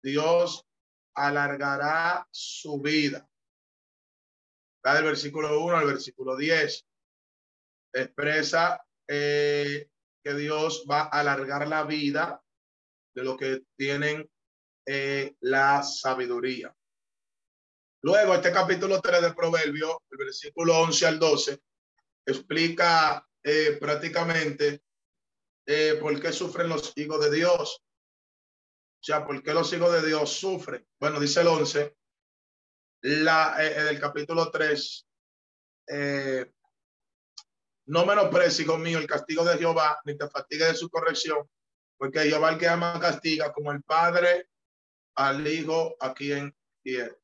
[0.00, 0.64] Dios
[1.16, 3.28] alargará su vida.
[4.76, 6.86] Está del versículo 1 al versículo 10.
[7.94, 9.90] Expresa eh,
[10.22, 12.40] que Dios va a alargar la vida
[13.16, 14.30] de lo que tienen
[14.86, 16.72] eh, la sabiduría.
[18.02, 21.60] Luego, este capítulo 3 del Proverbio, el versículo 11 al 12,
[22.26, 24.82] explica eh, prácticamente
[25.66, 27.82] eh, por qué sufren los hijos de Dios.
[29.00, 30.86] O sea, ¿por qué los hijos de Dios sufren?
[30.98, 31.96] Bueno, dice el 11,
[33.02, 35.06] la, eh, del capítulo 3,
[35.88, 36.52] eh,
[37.86, 41.48] no menosprecies, hijo mío, el castigo de Jehová, ni te fatigue de su corrección,
[41.96, 44.48] porque Jehová el que ama castiga como el Padre
[45.14, 47.16] al Hijo a quien quiere.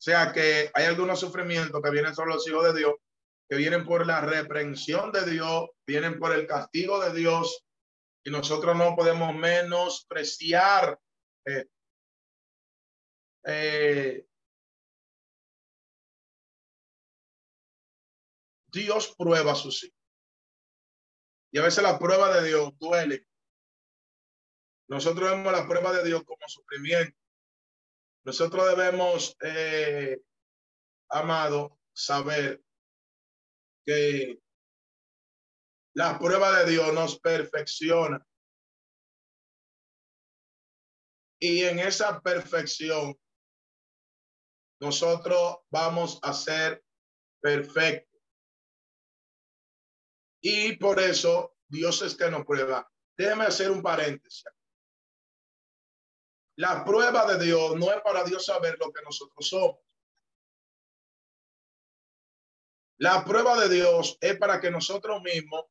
[0.00, 2.94] O sea que hay algunos sufrimientos que vienen sobre los hijos de Dios
[3.50, 7.66] que vienen por la reprensión de Dios, vienen por el castigo de Dios,
[8.24, 10.96] y nosotros no podemos menospreciar
[11.44, 11.66] eh,
[13.44, 14.24] eh,
[18.68, 19.92] Dios prueba su sí.
[21.52, 23.26] Y a veces la prueba de Dios duele.
[24.88, 27.18] Nosotros vemos la prueba de Dios como sufrimiento.
[28.24, 30.20] Nosotros debemos, eh,
[31.08, 32.62] amado, saber
[33.84, 34.40] que
[35.94, 38.24] la prueba de Dios nos perfecciona.
[41.40, 43.18] Y en esa perfección,
[44.80, 46.84] nosotros vamos a ser
[47.40, 48.20] perfectos.
[50.42, 52.90] Y por eso Dios es que nos prueba.
[53.16, 54.44] Déjeme hacer un paréntesis.
[56.60, 59.78] La prueba de Dios no es para Dios saber lo que nosotros somos.
[62.98, 65.64] La prueba de Dios es para que nosotros mismos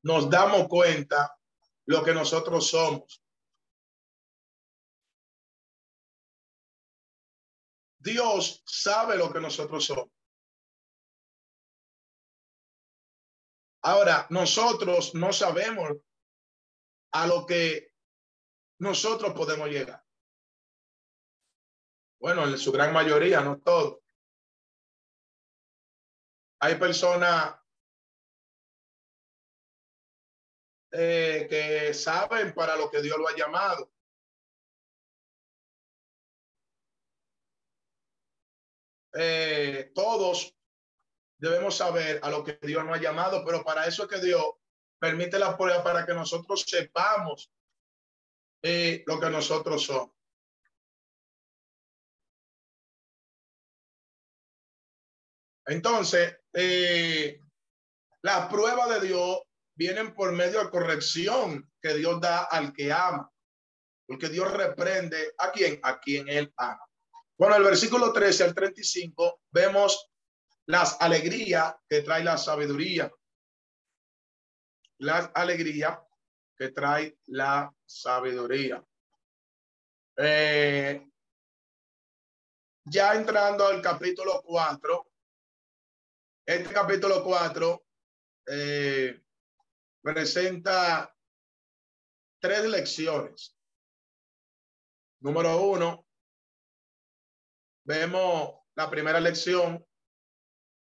[0.00, 1.38] nos damos cuenta
[1.84, 3.22] lo que nosotros somos.
[7.98, 10.08] Dios sabe lo que nosotros somos.
[13.82, 15.90] Ahora, nosotros no sabemos
[17.10, 17.92] a lo que
[18.78, 20.01] nosotros podemos llegar.
[22.22, 24.00] Bueno, en su gran mayoría, no todo.
[26.60, 27.56] Hay personas
[30.92, 33.90] eh, que saben para lo que Dios lo ha llamado.
[39.14, 40.56] Eh, todos
[41.38, 44.44] debemos saber a lo que Dios nos ha llamado, pero para eso es que Dios
[45.00, 47.52] permite la prueba para que nosotros sepamos
[48.62, 50.21] eh, lo que nosotros somos.
[55.66, 57.40] Entonces, eh,
[58.22, 59.42] las pruebas de Dios
[59.74, 63.30] vienen por medio de corrección que Dios da al que ama,
[64.06, 66.80] porque Dios reprende a quien, a quien él ama.
[67.38, 70.10] Bueno, el versículo 13 al 35 vemos
[70.66, 73.10] las alegrías que trae la sabiduría.
[74.98, 75.98] Las alegrías
[76.56, 78.84] que trae la sabiduría.
[80.16, 81.04] Eh,
[82.84, 85.11] ya entrando al capítulo 4,
[86.44, 87.84] este capítulo 4
[88.48, 89.22] eh,
[90.02, 91.14] presenta
[92.40, 93.56] tres lecciones.
[95.20, 96.06] Número uno,
[97.84, 99.86] vemos la primera lección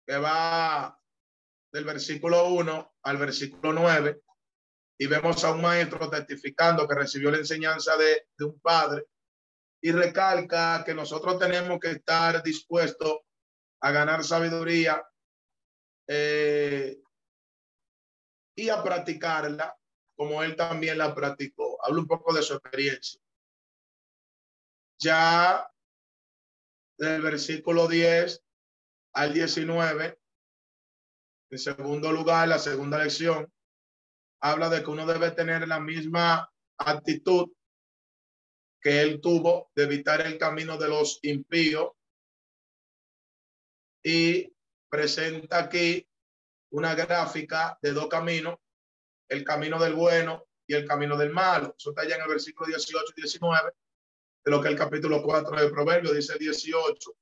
[0.07, 1.01] que va
[1.73, 4.21] del versículo 1 al versículo 9
[4.99, 9.07] y vemos a un maestro testificando que recibió la enseñanza de, de un padre
[9.81, 13.21] y recalca que nosotros tenemos que estar dispuestos
[13.81, 15.03] a ganar sabiduría
[16.09, 17.01] eh,
[18.57, 19.79] y a practicarla
[20.17, 21.79] como él también la practicó.
[21.85, 23.21] Hablo un poco de su experiencia.
[24.99, 25.71] Ya
[26.99, 28.43] del versículo 10
[29.13, 30.19] al 19,
[31.51, 33.53] en segundo lugar, la segunda lección,
[34.41, 37.53] habla de que uno debe tener la misma actitud
[38.81, 41.93] que él tuvo de evitar el camino de los impíos
[44.05, 44.53] y
[44.89, 46.07] presenta aquí
[46.71, 48.57] una gráfica de dos caminos,
[49.29, 51.75] el camino del bueno y el camino del malo.
[51.79, 53.73] Eso está allá en el versículo 18 y 19
[54.45, 57.17] de lo que el capítulo 4 del Proverbio dice 18.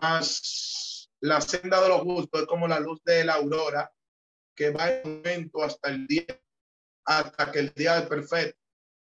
[0.00, 3.92] Más la senda de los justos es como la luz de la aurora
[4.54, 6.26] que va en momento hasta el día,
[7.04, 8.58] hasta que el día es perfecto.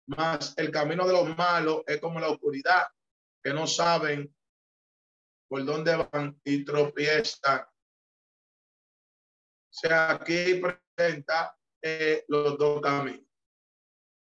[0.08, 2.88] Más el camino de los malos es como la oscuridad,
[3.41, 4.36] que no saben
[5.47, 7.65] por dónde van y tropiezan.
[9.74, 13.26] Sea, aquí presenta eh, los dos caminos.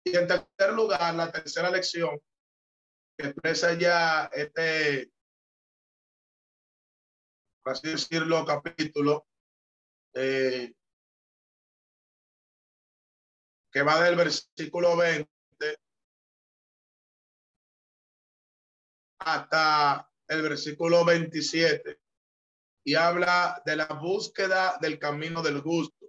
[0.04, 2.20] Y en tercer lugar, la tercera lección
[3.18, 5.12] que expresa ya este,
[7.64, 9.28] por así decirlo, capítulo
[10.14, 10.74] eh,
[13.72, 15.30] que va del versículo 20
[19.20, 21.99] hasta el versículo 27
[22.90, 26.08] y habla de la búsqueda del camino del gusto.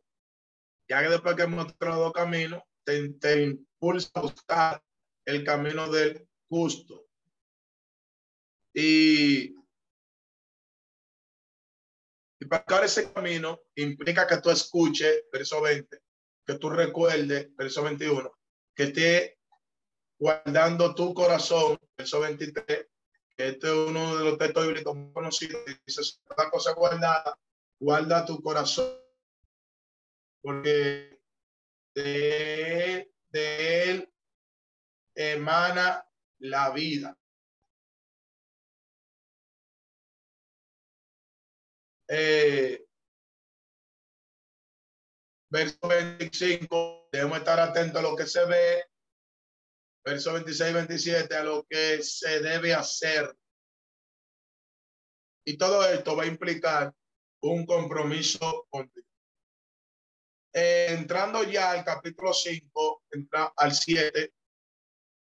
[0.88, 4.82] Ya que después que mostrado dos caminos, te, te impulsa buscar
[5.26, 7.06] el camino del gusto.
[8.72, 9.54] Y,
[12.40, 15.98] y para ese camino implica que tú escuches, verso 20,
[16.46, 18.32] que tú recuerdes, verso 21,
[18.74, 19.38] que esté
[20.18, 22.86] guardando tu corazón, verso 23,
[23.48, 25.62] este es uno de los textos bíblicos conocidos.
[25.86, 27.38] Dice, cada cosa guardada,
[27.78, 28.92] guarda tu corazón.
[30.42, 31.20] Porque
[31.94, 34.12] de, de él
[35.14, 36.04] emana
[36.38, 37.16] la vida.
[42.08, 42.84] Eh,
[45.48, 48.89] verso 25, debemos estar atentos a lo que se ve,
[50.04, 53.34] verso 26 y 27, a lo que se debe hacer.
[55.44, 56.94] Y todo esto va a implicar
[57.42, 59.06] un compromiso contigo.
[60.52, 64.32] Eh, entrando ya al capítulo 5, entra al 7,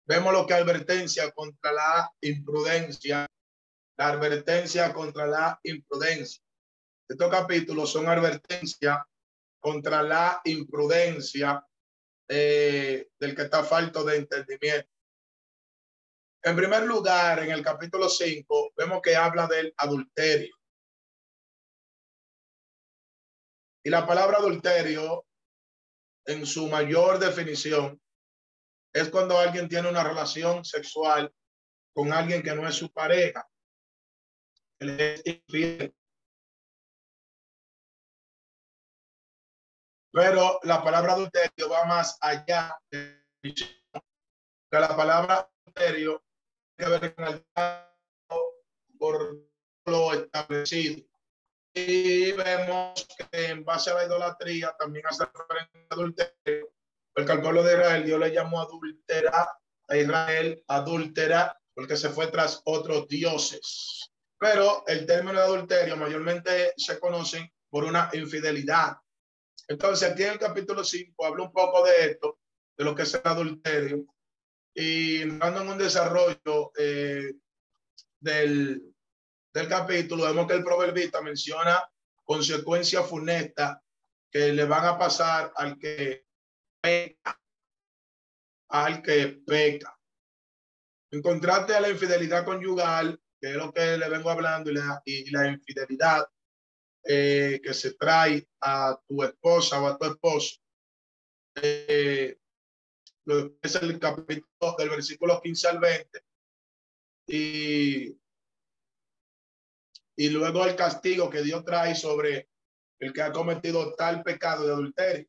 [0.08, 3.28] vemos lo que advertencia contra la imprudencia,
[3.98, 6.42] la advertencia contra la imprudencia.
[7.10, 9.06] Estos capítulos son advertencia
[9.60, 11.67] contra la imprudencia
[12.30, 14.90] eh, del que está falto de entendimiento.
[16.44, 20.56] En primer lugar, en el capítulo 5, vemos que habla del adulterio.
[23.84, 25.26] Y la palabra adulterio,
[26.26, 28.02] en su mayor definición,
[28.94, 31.34] es cuando alguien tiene una relación sexual
[31.94, 33.48] con alguien que no es su pareja.
[34.80, 35.24] Es.
[40.18, 43.68] Pero la palabra adulterio va más allá de que
[44.72, 46.24] la palabra adulterio
[46.76, 47.46] tiene que ver con el
[48.98, 49.48] por
[49.86, 51.06] lo establecido.
[51.76, 56.74] Y vemos que en base a la idolatría también hace referencia adulterio,
[57.14, 62.26] porque al pueblo de Israel Dios le llamó adúltera a Israel, adúltera, porque se fue
[62.26, 64.10] tras otros dioses.
[64.40, 68.98] Pero el término de adulterio mayormente se conoce por una infidelidad.
[69.68, 72.40] Entonces, aquí en el capítulo 5 habla un poco de esto,
[72.78, 74.06] de lo que es el adulterio,
[74.74, 77.34] y entrando en un desarrollo eh,
[78.20, 78.94] del,
[79.54, 81.84] del capítulo, vemos que el proverbista menciona
[82.24, 83.78] consecuencias funestas
[84.32, 86.26] que le van a pasar al que
[86.80, 87.40] peca,
[88.70, 89.98] al que peca.
[91.12, 95.02] En contraste a la infidelidad conyugal, que es lo que le vengo hablando, y la,
[95.06, 96.28] y la infidelidad
[97.08, 100.58] eh, que se trae a tu esposa o a tu esposo,
[101.56, 102.38] eh,
[103.26, 106.22] lo es el capítulo del versículo 15 al 20,
[107.28, 108.18] y
[110.20, 112.50] y luego el castigo que Dios trae sobre
[113.00, 115.28] el que ha cometido tal pecado de adulterio.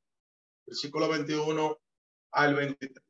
[0.66, 1.79] Versículo 21
[2.33, 3.05] al 23.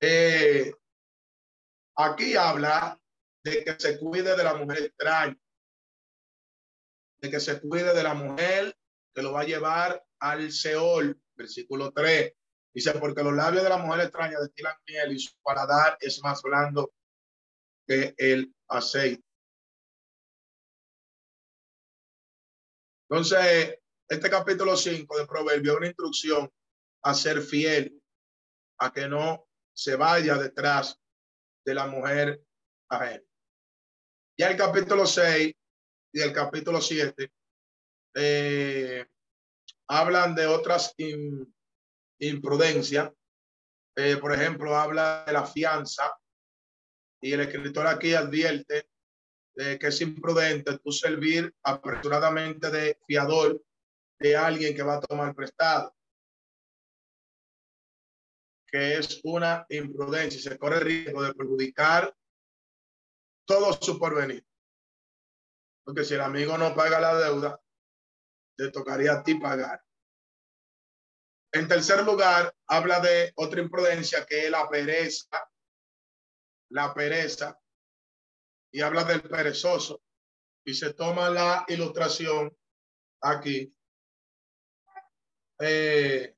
[0.00, 0.74] Eh,
[1.96, 3.00] aquí habla
[3.42, 5.36] de que se cuide de la mujer extraña,
[7.20, 8.76] de que se cuide de la mujer
[9.14, 12.32] que lo va a llevar al Seol, versículo 3.
[12.74, 16.42] Dice, porque los labios de la mujer extraña destilan miel y su paladar es más
[16.42, 16.92] blando
[17.86, 19.24] que el aceite.
[23.10, 26.50] Entonces, este capítulo 5 de Proverbios es una instrucción
[27.02, 28.02] a ser fiel,
[28.78, 31.00] a que no se vaya detrás
[31.64, 32.42] de la mujer
[32.90, 33.24] ajena.
[34.38, 35.54] Ya el capítulo 6
[36.12, 37.32] y el capítulo 7
[38.14, 39.06] eh,
[39.88, 40.94] hablan de otras
[42.18, 43.12] imprudencias.
[43.96, 46.16] Eh, por ejemplo, habla de la fianza
[47.20, 48.88] y el escritor aquí advierte
[49.58, 53.60] que es imprudente tú servir apresuradamente de fiador
[54.20, 55.94] de alguien que va a tomar prestado.
[58.70, 62.14] Que es una imprudencia y se corre el riesgo de perjudicar
[63.46, 64.47] todo su porvenir.
[65.88, 67.58] Porque si el amigo no paga la deuda,
[68.58, 69.82] te tocaría a ti pagar.
[71.50, 75.50] En tercer lugar, habla de otra imprudencia que es la pereza.
[76.72, 77.58] La pereza
[78.70, 80.02] y habla del perezoso
[80.62, 82.54] y se toma la ilustración
[83.22, 83.74] aquí.
[85.58, 86.36] Eh,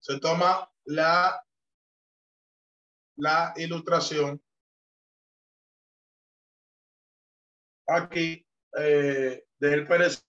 [0.00, 1.46] se toma la,
[3.16, 4.42] la ilustración
[7.88, 8.46] aquí
[8.78, 10.24] eh, del perezoso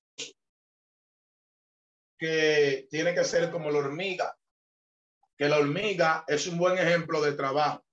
[2.17, 4.37] que tiene que ser como la hormiga,
[5.37, 7.85] que la hormiga es un buen ejemplo de trabajo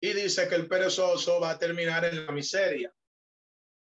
[0.00, 2.94] y dice que el perezoso va a terminar en la miseria.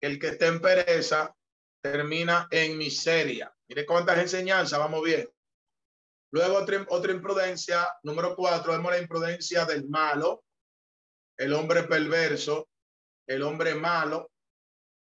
[0.00, 1.34] El que esté en pereza
[1.82, 3.54] termina en miseria.
[3.68, 5.28] Mire cuántas enseñanzas, vamos bien.
[6.30, 10.44] Luego otra, otra imprudencia, número cuatro, vemos la imprudencia del malo,
[11.38, 12.68] el hombre perverso,
[13.26, 14.30] el hombre malo.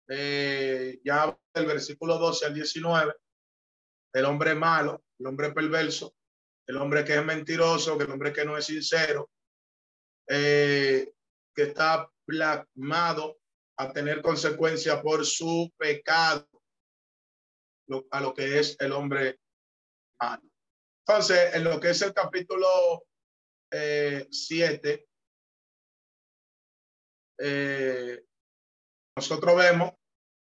[0.08, 3.14] Eh, ya del versículo 12 al 19,
[4.12, 6.16] el hombre malo, el hombre perverso,
[6.66, 9.30] el hombre que es mentiroso, el hombre que no es sincero,
[10.28, 11.12] eh,
[11.54, 13.38] que está plasmado
[13.76, 16.48] a tener consecuencia por su pecado,
[18.10, 19.40] a lo que es el hombre
[20.20, 20.42] malo.
[21.06, 23.04] Entonces, en lo que es el capítulo
[23.70, 25.08] 7, eh,
[27.40, 28.24] eh,
[29.16, 29.92] nosotros vemos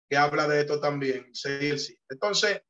[0.09, 1.33] que habla de esto también.
[2.09, 2.63] Entonces,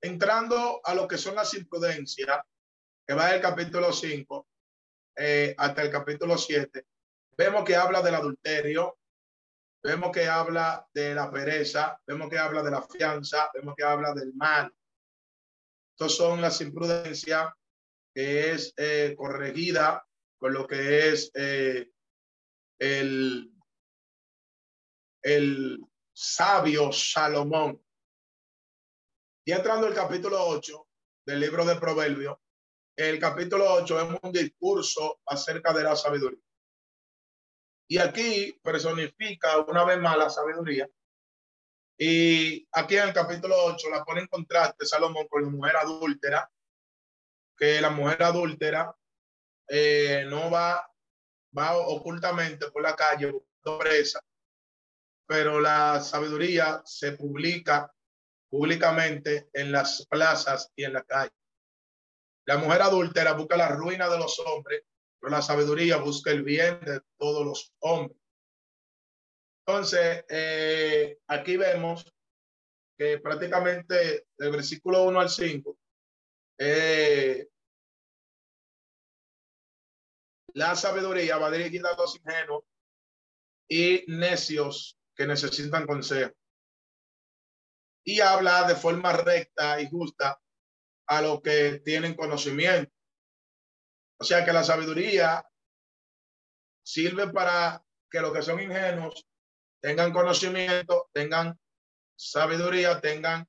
[0.00, 2.42] entrando a lo que son las imprudencias,
[3.06, 4.46] que va del capítulo 5,
[5.16, 6.86] eh, hasta el capítulo 7,
[7.36, 8.98] vemos que habla del adulterio,
[9.82, 14.12] vemos que habla de la pereza, vemos que habla de la fianza, vemos que habla
[14.14, 14.72] del mal.
[15.96, 17.52] Estas son las imprudencias
[18.14, 20.06] que es eh, corregida
[20.38, 21.90] con lo que es eh,
[22.78, 23.52] el,
[25.22, 25.78] el
[26.12, 27.80] sabio Salomón.
[29.46, 30.88] Y entrando al capítulo 8
[31.26, 32.38] del libro de Proverbios,
[32.96, 36.40] el capítulo 8 es un discurso acerca de la sabiduría.
[37.88, 40.88] Y aquí personifica una vez más la sabiduría
[41.98, 46.50] Y aquí en el capítulo 8 la pone en contraste Salomón con la mujer adúltera,
[47.56, 48.96] que la mujer adúltera
[49.68, 50.88] eh, no va,
[51.56, 54.20] va ocultamente por la calle buscando presa,
[55.26, 57.92] pero la sabiduría se publica
[58.50, 61.32] públicamente en las plazas y en la calle.
[62.46, 64.82] La mujer adúltera busca la ruina de los hombres,
[65.18, 68.18] pero la sabiduría busca el bien de todos los hombres.
[69.66, 72.04] Entonces, eh, aquí vemos
[72.98, 75.78] que prácticamente del versículo 1 al 5,
[76.58, 77.48] eh,
[80.54, 82.64] la sabiduría va dirigida a los ingenuos
[83.68, 86.32] y necios que necesitan consejo.
[88.04, 90.40] Y habla de forma recta y justa
[91.06, 92.92] a los que tienen conocimiento.
[94.18, 95.44] O sea que la sabiduría
[96.84, 99.26] sirve para que los que son ingenuos
[99.80, 101.58] tengan conocimiento, tengan
[102.16, 103.48] sabiduría, tengan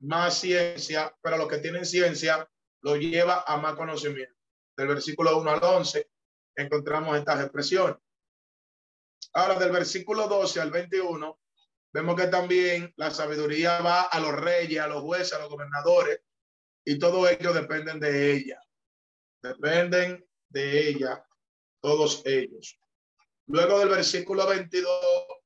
[0.00, 2.48] más ciencia, pero los que tienen ciencia
[2.80, 4.41] lo lleva a más conocimiento.
[4.82, 6.10] Del versículo 1 al 11
[6.56, 7.98] encontramos estas expresiones.
[9.32, 11.40] Ahora, del versículo 12 al 21,
[11.92, 16.20] vemos que también la sabiduría va a los reyes, a los jueces, a los gobernadores,
[16.84, 18.60] y todos ellos dependen de ella.
[19.40, 21.24] Dependen de ella,
[21.80, 22.76] todos ellos.
[23.46, 24.92] Luego del versículo 22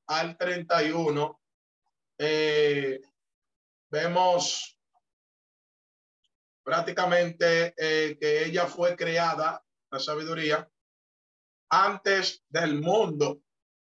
[0.07, 1.39] al 31,
[2.17, 3.01] eh,
[3.91, 4.76] vemos
[6.67, 10.69] prácticamente eh, que ella fue creada, la sabiduría,
[11.71, 13.41] antes del mundo,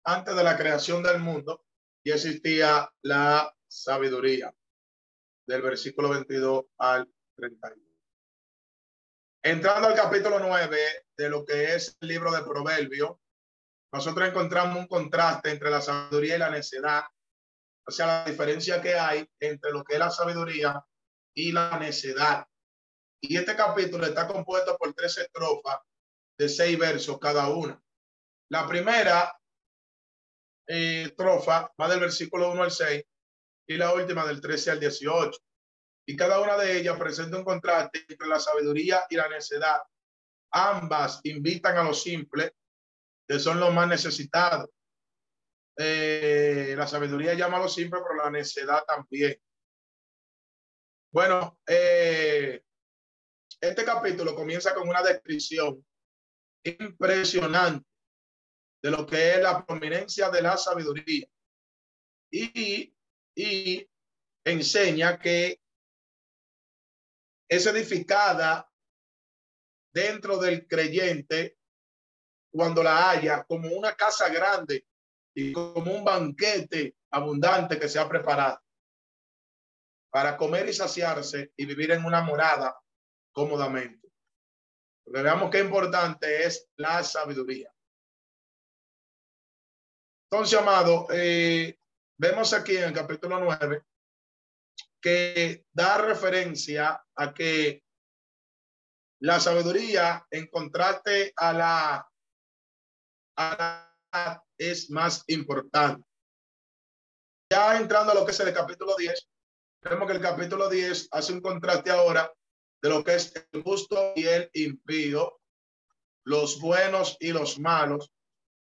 [0.04, 1.64] antes de la creación del mundo,
[2.04, 4.54] y existía la sabiduría,
[5.44, 7.82] del versículo 22 al 31.
[9.42, 10.78] Entrando al capítulo 9
[11.16, 13.16] de lo que es el libro de Proverbios,
[13.92, 17.02] nosotros encontramos un contraste entre la sabiduría y la necedad,
[17.84, 20.80] o sea, la diferencia que hay entre lo que es la sabiduría
[21.34, 22.46] y la necedad.
[23.20, 25.80] Y este capítulo está compuesto por tres estrofas
[26.38, 27.80] de seis versos cada una.
[28.50, 29.36] La primera
[30.66, 33.04] eh, estrofa va del versículo 1 al 6
[33.68, 35.38] y la última del 13 al 18.
[36.06, 39.80] Y cada una de ellas presenta un contraste entre la sabiduría y la necedad.
[40.52, 42.52] Ambas invitan a los simples,
[43.28, 44.70] que son los más necesitados.
[45.76, 49.38] Eh, la sabiduría llama a los simples, pero la necedad también.
[51.12, 52.62] Bueno, eh,
[53.60, 55.84] este capítulo comienza con una descripción
[56.64, 57.86] impresionante
[58.82, 61.26] de lo que es la prominencia de la sabiduría.
[62.30, 62.94] Y,
[64.44, 65.60] enseña que
[67.48, 68.70] es edificada
[69.92, 71.58] dentro del creyente
[72.50, 74.86] cuando la haya como una casa grande
[75.34, 78.60] y como un banquete abundante que se ha preparado
[80.10, 82.80] para comer y saciarse y vivir en una morada
[83.38, 84.10] cómodamente.
[85.06, 87.72] veamos qué importante es la sabiduría.
[90.24, 91.78] Entonces, amado, eh,
[92.18, 93.84] vemos aquí en el capítulo 9
[95.00, 97.84] que da referencia a que
[99.20, 102.10] la sabiduría en contraste a la,
[104.58, 106.04] es más importante.
[107.52, 109.28] Ya entrando a lo que es el capítulo 10,
[109.82, 112.28] vemos que el capítulo 10 hace un contraste ahora
[112.80, 115.40] de lo que es el justo y el impío,
[116.24, 118.12] los buenos y los malos.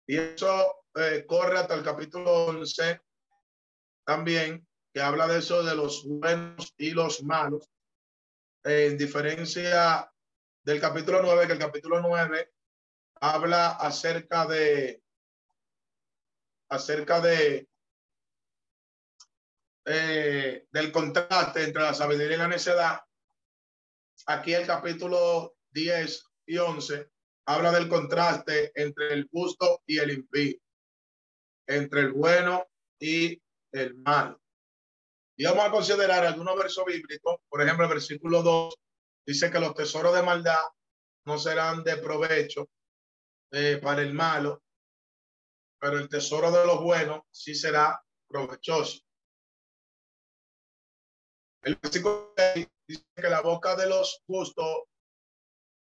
[0.07, 3.01] Y eso eh, corre hasta el capítulo 11
[4.05, 7.71] también, que habla de eso de los buenos y los malos,
[8.65, 10.13] en diferencia
[10.65, 12.53] del capítulo 9, que el capítulo 9
[13.21, 15.03] habla acerca de
[16.69, 17.69] acerca de
[19.85, 23.01] eh, del contraste entre la sabiduría y la necedad.
[24.27, 27.11] Aquí el capítulo 10 y 11
[27.47, 30.59] habla del contraste entre el justo y el impío,
[31.67, 32.67] entre el bueno
[33.01, 33.43] y
[33.73, 34.41] el malo.
[35.37, 37.41] Y vamos a considerar algunos versos bíblicos.
[37.49, 38.75] Por ejemplo, el versículo 2
[39.27, 40.63] dice que los tesoros de maldad
[41.25, 42.69] no serán de provecho
[43.51, 44.63] eh, para el malo,
[45.81, 49.01] pero el tesoro de los buenos sí será provechoso.
[51.63, 52.69] El versículo 6
[53.15, 54.85] que la boca de los justos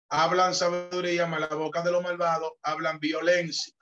[0.09, 3.75] hablan sabiduría, mas la boca de los malvados hablan violencia.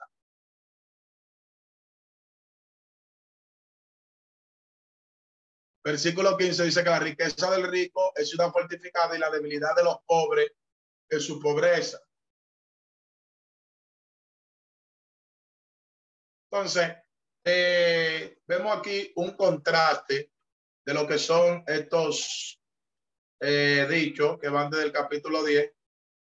[5.84, 9.84] Versículo 15 dice que la riqueza del rico es ciudad fortificada y la debilidad de
[9.84, 10.50] los pobres
[11.08, 12.00] es su pobreza.
[16.50, 16.96] Entonces,
[17.44, 20.32] eh, vemos aquí un contraste
[20.86, 22.58] de lo que son estos
[23.40, 25.72] eh, dichos que van desde el capítulo 10,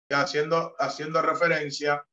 [0.10, 2.06] haciendo, haciendo referencia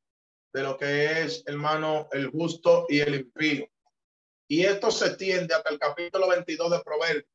[0.53, 3.66] de lo que es, hermano, el justo y el impío.
[4.49, 7.30] Y esto se extiende hasta el capítulo 22 de Proverbios.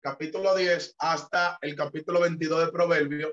[0.00, 3.32] Capítulo 10 hasta el capítulo 22 de Proverbios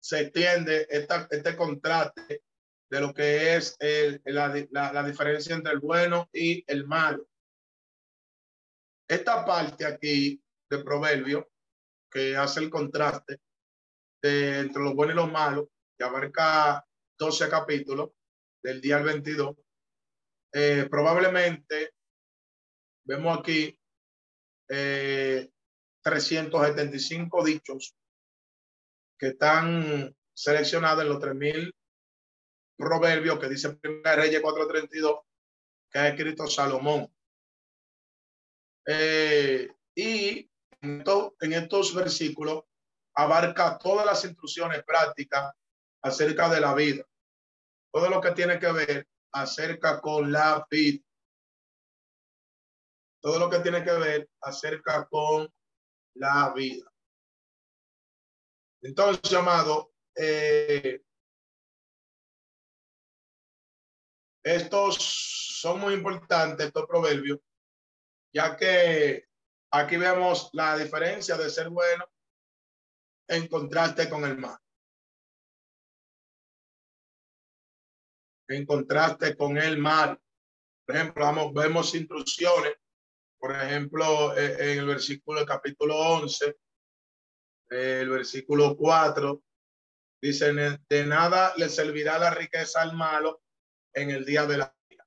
[0.00, 2.42] se extiende esta, este contraste
[2.90, 7.26] de lo que es el, la, la, la, diferencia entre el bueno y el malo.
[9.08, 11.49] Esta parte aquí de Proverbio,
[12.10, 13.40] que hace el contraste
[14.22, 16.84] entre los buenos y los malos, que abarca
[17.18, 18.10] 12 capítulos,
[18.62, 19.56] del día al 22,
[20.52, 21.94] eh, probablemente
[23.04, 23.78] vemos aquí
[24.68, 25.50] eh,
[26.02, 27.96] 375 dichos
[29.18, 31.74] que están seleccionados en los 3000
[32.76, 35.20] proverbios que dice Primera Reyes 432
[35.90, 37.12] que ha escrito Salomón.
[38.86, 40.49] Eh, y
[40.80, 41.04] en,
[41.40, 42.64] en estos versículos
[43.14, 45.52] abarca todas las instrucciones prácticas
[46.02, 47.04] acerca de la vida,
[47.92, 51.04] todo lo que tiene que ver acerca con la vida,
[53.20, 55.52] todo lo que tiene que ver acerca con
[56.14, 56.90] la vida.
[58.82, 61.02] Entonces, amado, eh,
[64.42, 67.40] estos son muy importantes, estos proverbios,
[68.32, 69.29] ya que
[69.70, 72.04] aquí vemos la diferencia de ser bueno
[73.28, 74.58] en contraste con el mal.
[78.48, 80.20] En contraste con el mal.
[80.84, 82.74] Por ejemplo, vamos, vemos instrucciones,
[83.38, 86.58] por ejemplo, eh, en el versículo capítulo 11,
[87.70, 89.40] el versículo 4,
[90.20, 93.42] dice, de nada le servirá la riqueza al malo
[93.94, 95.06] en el día de la vida.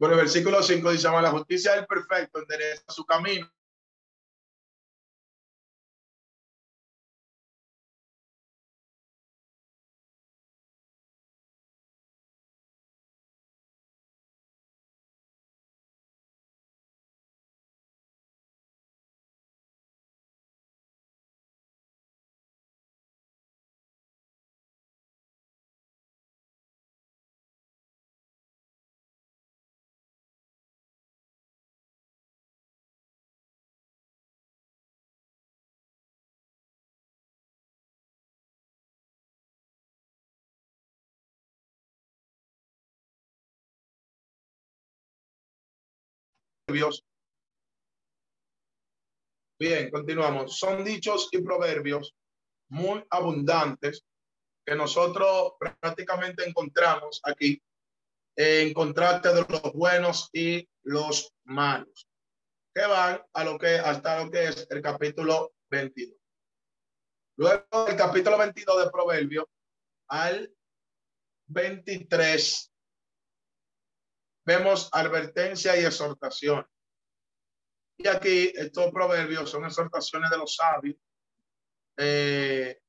[0.00, 3.46] Bueno, el versículo 5 dice, la justicia del perfecto endereza su camino.
[49.58, 50.58] Bien, continuamos.
[50.58, 52.14] Son dichos y proverbios
[52.70, 54.04] muy abundantes
[54.64, 57.60] que nosotros prácticamente encontramos aquí
[58.36, 62.08] en contraste de los buenos y los malos,
[62.74, 66.16] que van a lo que hasta lo que es el capítulo 22.
[67.36, 69.46] Luego del capítulo 22 de Proverbios
[70.08, 70.50] al
[71.48, 72.69] 23
[74.50, 76.66] vemos advertencia y exhortación.
[77.96, 80.96] Y aquí estos proverbios son exhortaciones de los sabios
[81.96, 82.80] eh,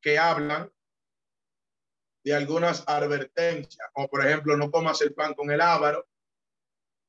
[0.00, 0.68] que hablan
[2.24, 6.08] de algunas advertencias, como por ejemplo, no comas el pan con el ávaro,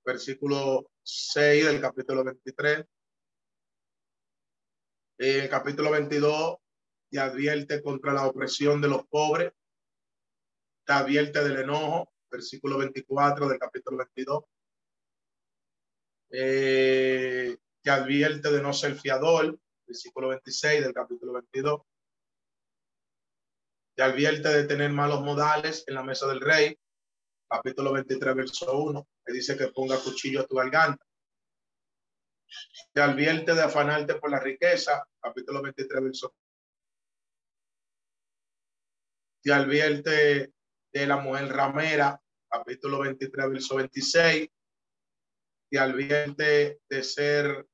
[0.06, 2.86] versículo 6 del capítulo 23.
[5.18, 6.58] En el capítulo 22
[7.10, 9.52] te advierte contra la opresión de los pobres,
[10.86, 14.44] te advierte del enojo, versículo 24 del capítulo 22.
[16.32, 19.58] Eh, que advierte de no ser fiador,
[19.88, 21.82] versículo 26 del capítulo 22.
[23.96, 26.78] Te advierte de tener malos modales en la mesa del rey,
[27.50, 31.04] capítulo 23, verso 1, que dice que ponga cuchillo a tu garganta.
[32.94, 36.34] Te advierte de afanarte por la riqueza, capítulo 23, verso.
[39.42, 40.54] Te advierte
[40.94, 42.20] de la mujer ramera,
[42.50, 44.50] capítulo 23, verso 26,
[45.72, 47.68] y advierte de ser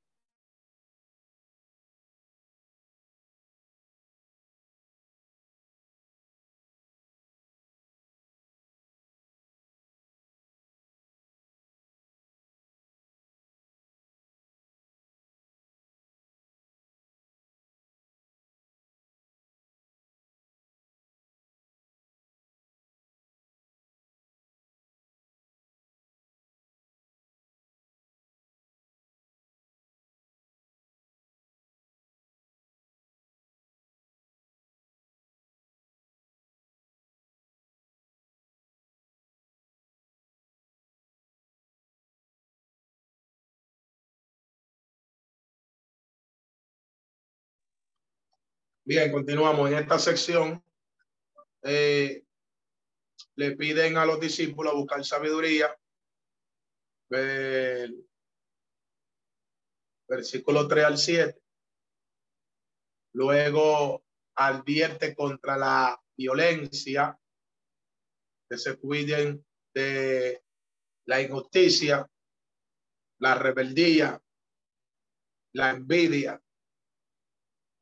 [48.87, 50.63] Bien, continuamos en esta sección.
[51.63, 52.23] Eh,
[53.35, 55.75] le piden a los discípulos buscar sabiduría.
[60.07, 61.41] versículo 3 al 7.
[63.13, 64.05] Luego
[64.35, 67.19] advierte contra la violencia,
[68.47, 70.43] que se cuiden de
[71.05, 72.07] la injusticia,
[73.17, 74.21] la rebeldía,
[75.53, 76.39] la envidia,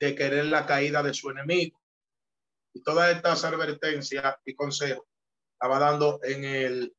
[0.04, 1.80] de querer la caída de su enemigo.
[2.74, 5.06] Y todas estas advertencias y consejos
[5.54, 6.96] estaba dando en el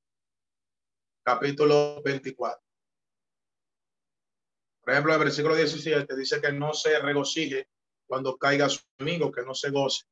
[1.22, 2.62] capítulo 24.
[4.80, 7.68] Por ejemplo, el versículo 17 dice que no se regocije
[8.06, 10.06] cuando caiga su enemigo, que no se goce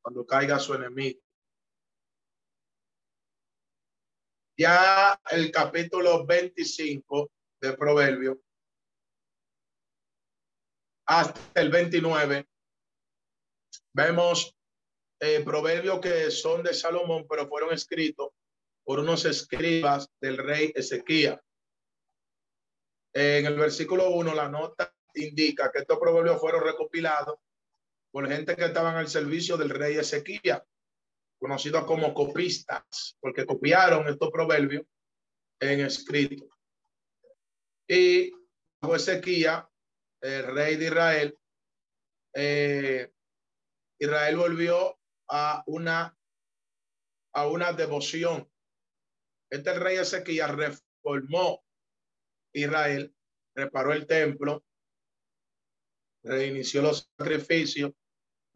[0.00, 1.20] cuando caiga su enemigo.
[4.56, 8.40] Ya el capítulo 25 de Proverbio
[11.06, 12.46] hasta el 29,
[13.92, 14.56] vemos
[15.20, 18.30] eh, proverbios que son de Salomón, pero fueron escritos
[18.84, 21.40] por unos escribas del rey Ezequiel.
[23.12, 27.38] En el versículo 1, la nota indica que estos proverbios fueron recopilados
[28.10, 30.62] por gente que estaban al servicio del rey Ezequiel,
[31.38, 34.84] conocidos como copistas, porque copiaron estos proverbios
[35.60, 36.48] en escrito.
[37.88, 38.32] Y
[38.82, 39.62] Ezequiel
[40.24, 41.38] el rey de Israel,
[42.34, 43.12] eh,
[44.00, 44.98] Israel volvió
[45.28, 46.18] a una,
[47.34, 48.50] a una devoción.
[49.50, 51.62] Este rey Ezequiel reformó
[52.54, 53.14] Israel,
[53.54, 54.64] reparó el templo,
[56.24, 57.92] reinició los sacrificios,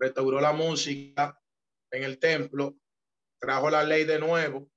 [0.00, 1.38] restauró la música
[1.92, 2.78] en el templo,
[3.38, 4.70] trajo la ley de nuevo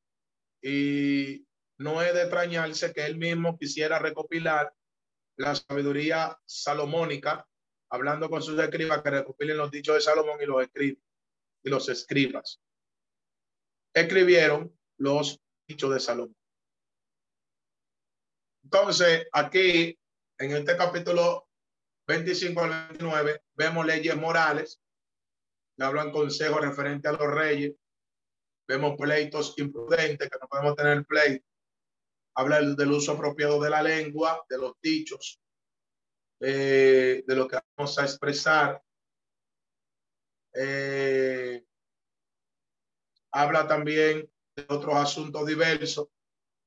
[0.62, 4.76] y no es de extrañarse que él mismo quisiera recopilar
[5.42, 7.48] la sabiduría salomónica,
[7.90, 11.04] hablando con sus escribas que recopilen los dichos de Salomón y los escriben
[11.64, 12.62] y los escribas.
[13.94, 16.36] Escribieron los dichos de Salomón.
[18.64, 20.00] Entonces, aquí
[20.38, 21.50] en este capítulo
[22.08, 24.80] 25 al 29 vemos leyes morales
[25.76, 27.74] que hablan consejos referentes a los reyes.
[28.68, 31.51] Vemos pleitos imprudentes que no podemos tener pleitos
[32.36, 35.40] habla del uso apropiado de la lengua, de los dichos,
[36.40, 38.82] eh, de lo que vamos a expresar.
[40.54, 41.64] Eh,
[43.32, 46.08] habla también de otros asuntos diversos,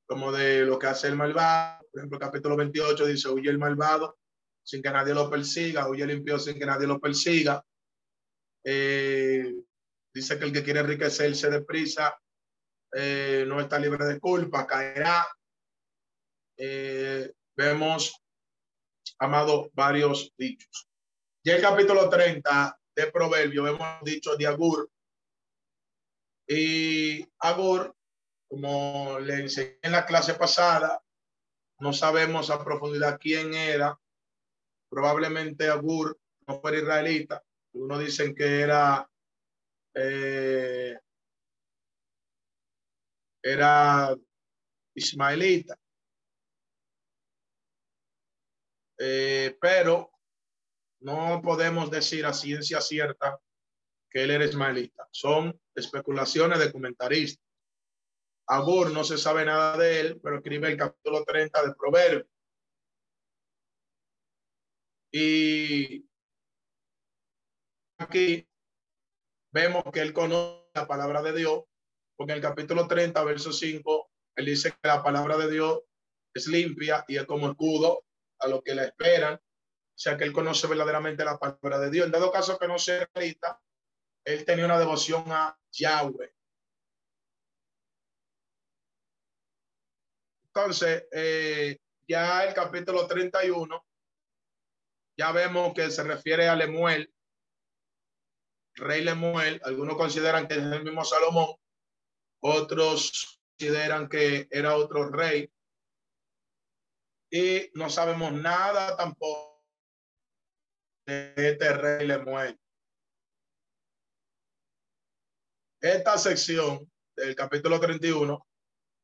[0.07, 1.85] como de lo que hace el malvado.
[1.91, 4.17] Por ejemplo, el capítulo 28 dice, huye el malvado
[4.63, 7.63] sin que nadie lo persiga, huye el impío sin que nadie lo persiga.
[8.63, 9.53] Eh,
[10.11, 12.17] dice que el que quiere enriquecerse deprisa
[13.45, 15.27] no está libre de culpa, caerá
[16.57, 18.21] eh, vemos,
[19.19, 20.87] amado, varios dichos.
[21.43, 24.89] Y el capítulo 30 de Proverbio vemos dicho de Agur.
[26.47, 27.95] Y Agur,
[28.47, 31.01] como le enseñé en la clase pasada,
[31.79, 33.99] no sabemos a profundidad quién era.
[34.89, 37.43] Probablemente Agur no fuera israelita.
[37.73, 39.09] Uno dicen que era
[39.95, 40.97] eh,
[43.41, 44.15] era
[44.95, 45.77] ismaelita.
[48.97, 50.11] Eh, pero
[51.01, 53.39] no podemos decir a ciencia cierta
[54.09, 55.07] que él era ismaelita.
[55.11, 57.43] Son especulaciones de comentaristas.
[58.47, 62.27] Agur no se sabe nada de él, pero escribe el capítulo 30 del Proverbio.
[65.11, 66.05] Y
[67.97, 68.47] aquí
[69.51, 71.63] vemos que él conoce la palabra de Dios,
[72.15, 75.81] porque en el capítulo 30, verso 5, él dice que la palabra de Dios
[76.33, 78.03] es limpia y es como escudo
[78.39, 82.05] a lo que la esperan, o sea que él conoce verdaderamente la palabra de Dios.
[82.05, 83.61] En dado caso que no sea realista,
[84.25, 86.33] él tenía una devoción a Yahweh.
[90.47, 91.77] Entonces, eh,
[92.07, 93.85] ya el capítulo 31,
[95.17, 97.13] ya vemos que se refiere a Lemuel,
[98.75, 99.61] rey Lemuel.
[99.63, 101.55] Algunos consideran que es el mismo Salomón,
[102.41, 105.51] otros consideran que era otro rey
[107.31, 109.63] y no sabemos nada tampoco
[111.05, 112.59] de este rey Lemuel.
[115.81, 118.47] Esta sección del capítulo 31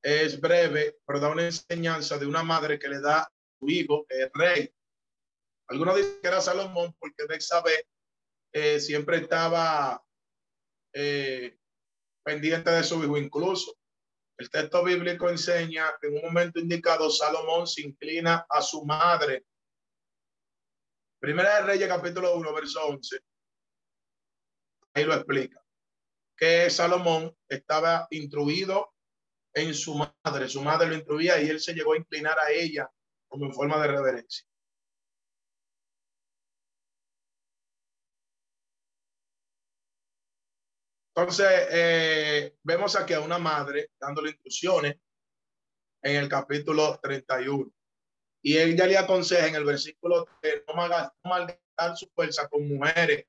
[0.03, 4.05] es breve, pero da una enseñanza de una madre que le da a su hijo,
[4.09, 4.73] es rey.
[5.67, 7.87] Algunos dicen que era Salomón porque Bexabé
[8.53, 10.03] eh, siempre estaba
[10.93, 11.57] eh,
[12.23, 13.77] pendiente de su hijo, incluso
[14.41, 19.45] el texto bíblico enseña que en un momento indicado Salomón se inclina a su madre.
[21.19, 23.19] Primera de Reyes, capítulo 1, verso 11.
[24.95, 25.63] ahí lo explica,
[26.35, 28.95] que Salomón estaba instruido
[29.53, 32.89] en su madre, su madre lo instruía y él se llegó a inclinar a ella
[33.27, 34.47] como en forma de reverencia.
[41.13, 44.95] Entonces, eh, vemos aquí a una madre dándole instrucciones
[46.01, 47.69] en el capítulo 31.
[48.41, 53.25] Y ella le aconseja en el versículo que no malgastar su fuerza con mujeres.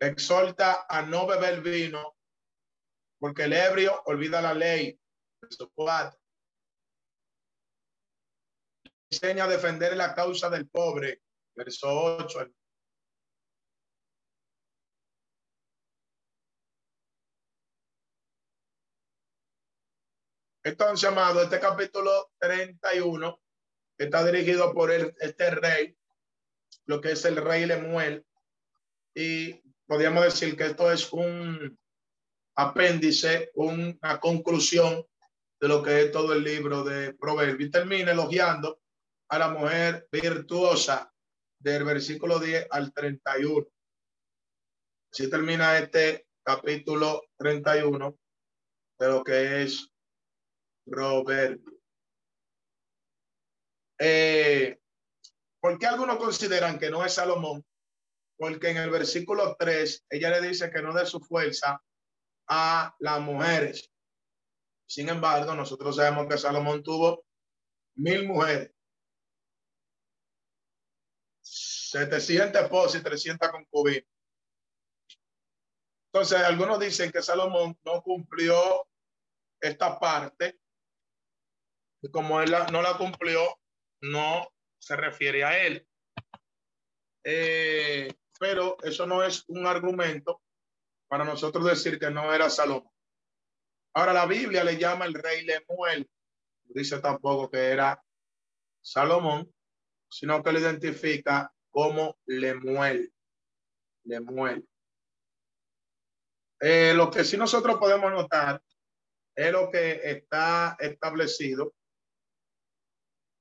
[0.00, 2.16] Exhorta a no beber vino,
[3.18, 5.00] porque el ebrio olvida la ley.
[5.40, 6.18] Verso 4.
[9.10, 11.22] Enseña a defender la causa del pobre.
[11.54, 12.50] Verso 8.
[20.66, 23.40] Entonces, amado, este capítulo 31
[23.98, 25.96] está dirigido por el, este rey,
[26.86, 28.26] lo que es el rey Lemuel,
[29.14, 31.78] y podríamos decir que esto es un
[32.56, 35.06] apéndice, una conclusión
[35.60, 37.68] de lo que es todo el libro de Proverbios.
[37.68, 38.80] Y termina elogiando
[39.28, 41.14] a la mujer virtuosa
[41.60, 43.64] del versículo 10 al 31.
[45.12, 48.18] Así termina este capítulo 31
[48.98, 49.92] de lo que es
[50.86, 51.70] Roberto.
[53.98, 54.78] Eh,
[55.60, 57.64] ¿Por qué algunos consideran que no es Salomón?
[58.38, 61.82] Porque en el versículo 3 ella le dice que no dé su fuerza
[62.48, 63.90] a las mujeres.
[64.86, 67.24] Sin embargo, nosotros sabemos que Salomón tuvo
[67.96, 68.70] mil mujeres,
[71.40, 74.04] 700 esposas y 300 concubinas.
[76.12, 78.86] Entonces, algunos dicen que Salomón no cumplió
[79.60, 80.60] esta parte
[82.10, 83.58] como él no la cumplió,
[84.00, 84.48] no
[84.78, 85.86] se refiere a él.
[87.24, 90.42] Eh, pero eso no es un argumento
[91.08, 92.90] para nosotros decir que no era Salomón.
[93.94, 96.08] Ahora la Biblia le llama el rey Lemuel.
[96.64, 98.02] Dice tampoco que era
[98.82, 99.52] Salomón,
[100.10, 103.12] sino que le identifica como Lemuel.
[104.04, 104.68] Lemuel.
[106.60, 108.62] Eh, lo que sí nosotros podemos notar
[109.34, 111.74] es lo que está establecido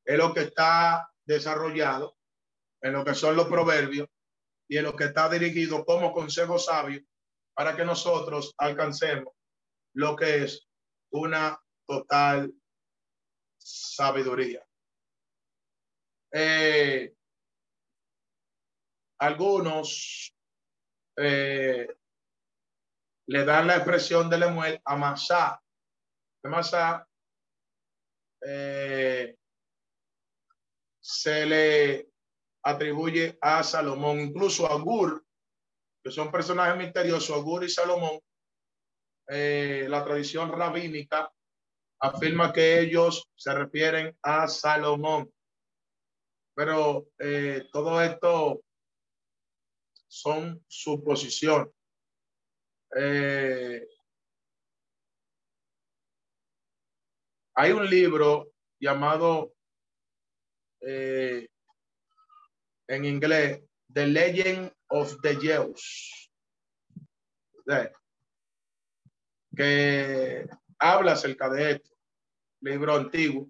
[0.05, 2.17] es lo que está desarrollado
[2.81, 4.07] en lo que son los proverbios
[4.67, 7.01] y en lo que está dirigido como consejo sabio
[7.55, 9.33] para que nosotros alcancemos
[9.93, 10.67] lo que es
[11.11, 12.53] una total
[13.57, 14.63] sabiduría.
[16.31, 17.15] Eh,
[19.19, 20.35] algunos
[21.17, 21.87] eh,
[23.27, 25.61] le dan la expresión de Lemuel a Masá.
[26.43, 27.07] Masá
[28.45, 29.35] eh,
[31.25, 32.11] se le
[32.63, 35.25] atribuye a Salomón, incluso a Gur,
[36.03, 38.19] que son personajes misteriosos, Gur y Salomón,
[39.29, 41.33] eh, la tradición rabínica
[41.99, 45.33] afirma que ellos se refieren a Salomón.
[46.53, 48.61] Pero eh, todo esto
[50.07, 51.73] son suposiciones.
[52.95, 53.83] Eh,
[57.55, 59.54] hay un libro llamado
[60.87, 61.47] eh,
[62.87, 66.31] en inglés, The Legend of the Zeus,
[69.55, 70.47] que
[70.79, 71.89] habla acerca de esto,
[72.61, 73.49] libro antiguo,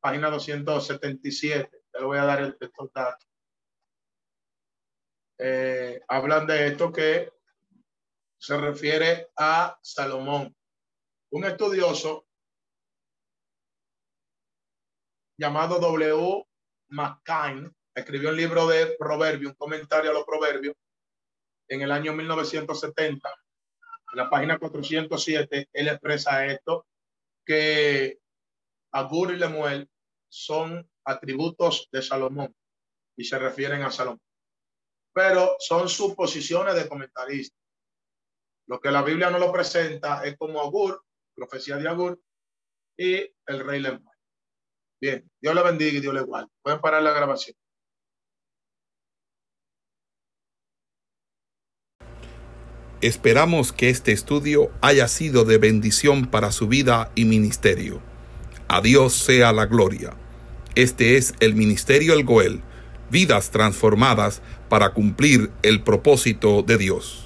[0.00, 3.28] página 277, te voy a dar estos datos.
[5.38, 7.32] Eh, hablan de esto que
[8.38, 10.54] se refiere a Salomón,
[11.30, 12.25] un estudioso
[15.36, 16.46] llamado W.
[16.88, 20.74] McCain escribió un libro de proverbios, un comentario a los proverbios,
[21.68, 23.28] en el año 1970.
[24.12, 26.86] En la página 407, él expresa esto,
[27.44, 28.18] que
[28.92, 29.88] Agur y Lemuel
[30.28, 32.54] son atributos de Salomón
[33.16, 34.20] y se refieren a Salomón.
[35.12, 37.58] Pero son suposiciones de comentaristas.
[38.68, 41.02] Lo que la Biblia no lo presenta es como Agur,
[41.34, 42.20] profecía de Agur,
[42.96, 43.14] y
[43.46, 44.15] el rey Lemuel.
[45.40, 46.48] Dios le bendiga y Dios le guarde.
[46.62, 47.56] Pueden parar la grabación.
[53.02, 58.00] Esperamos que este estudio haya sido de bendición para su vida y ministerio.
[58.68, 60.16] A Dios sea la gloria.
[60.74, 62.62] Este es el Ministerio El Goel,
[63.10, 67.25] vidas transformadas para cumplir el propósito de Dios.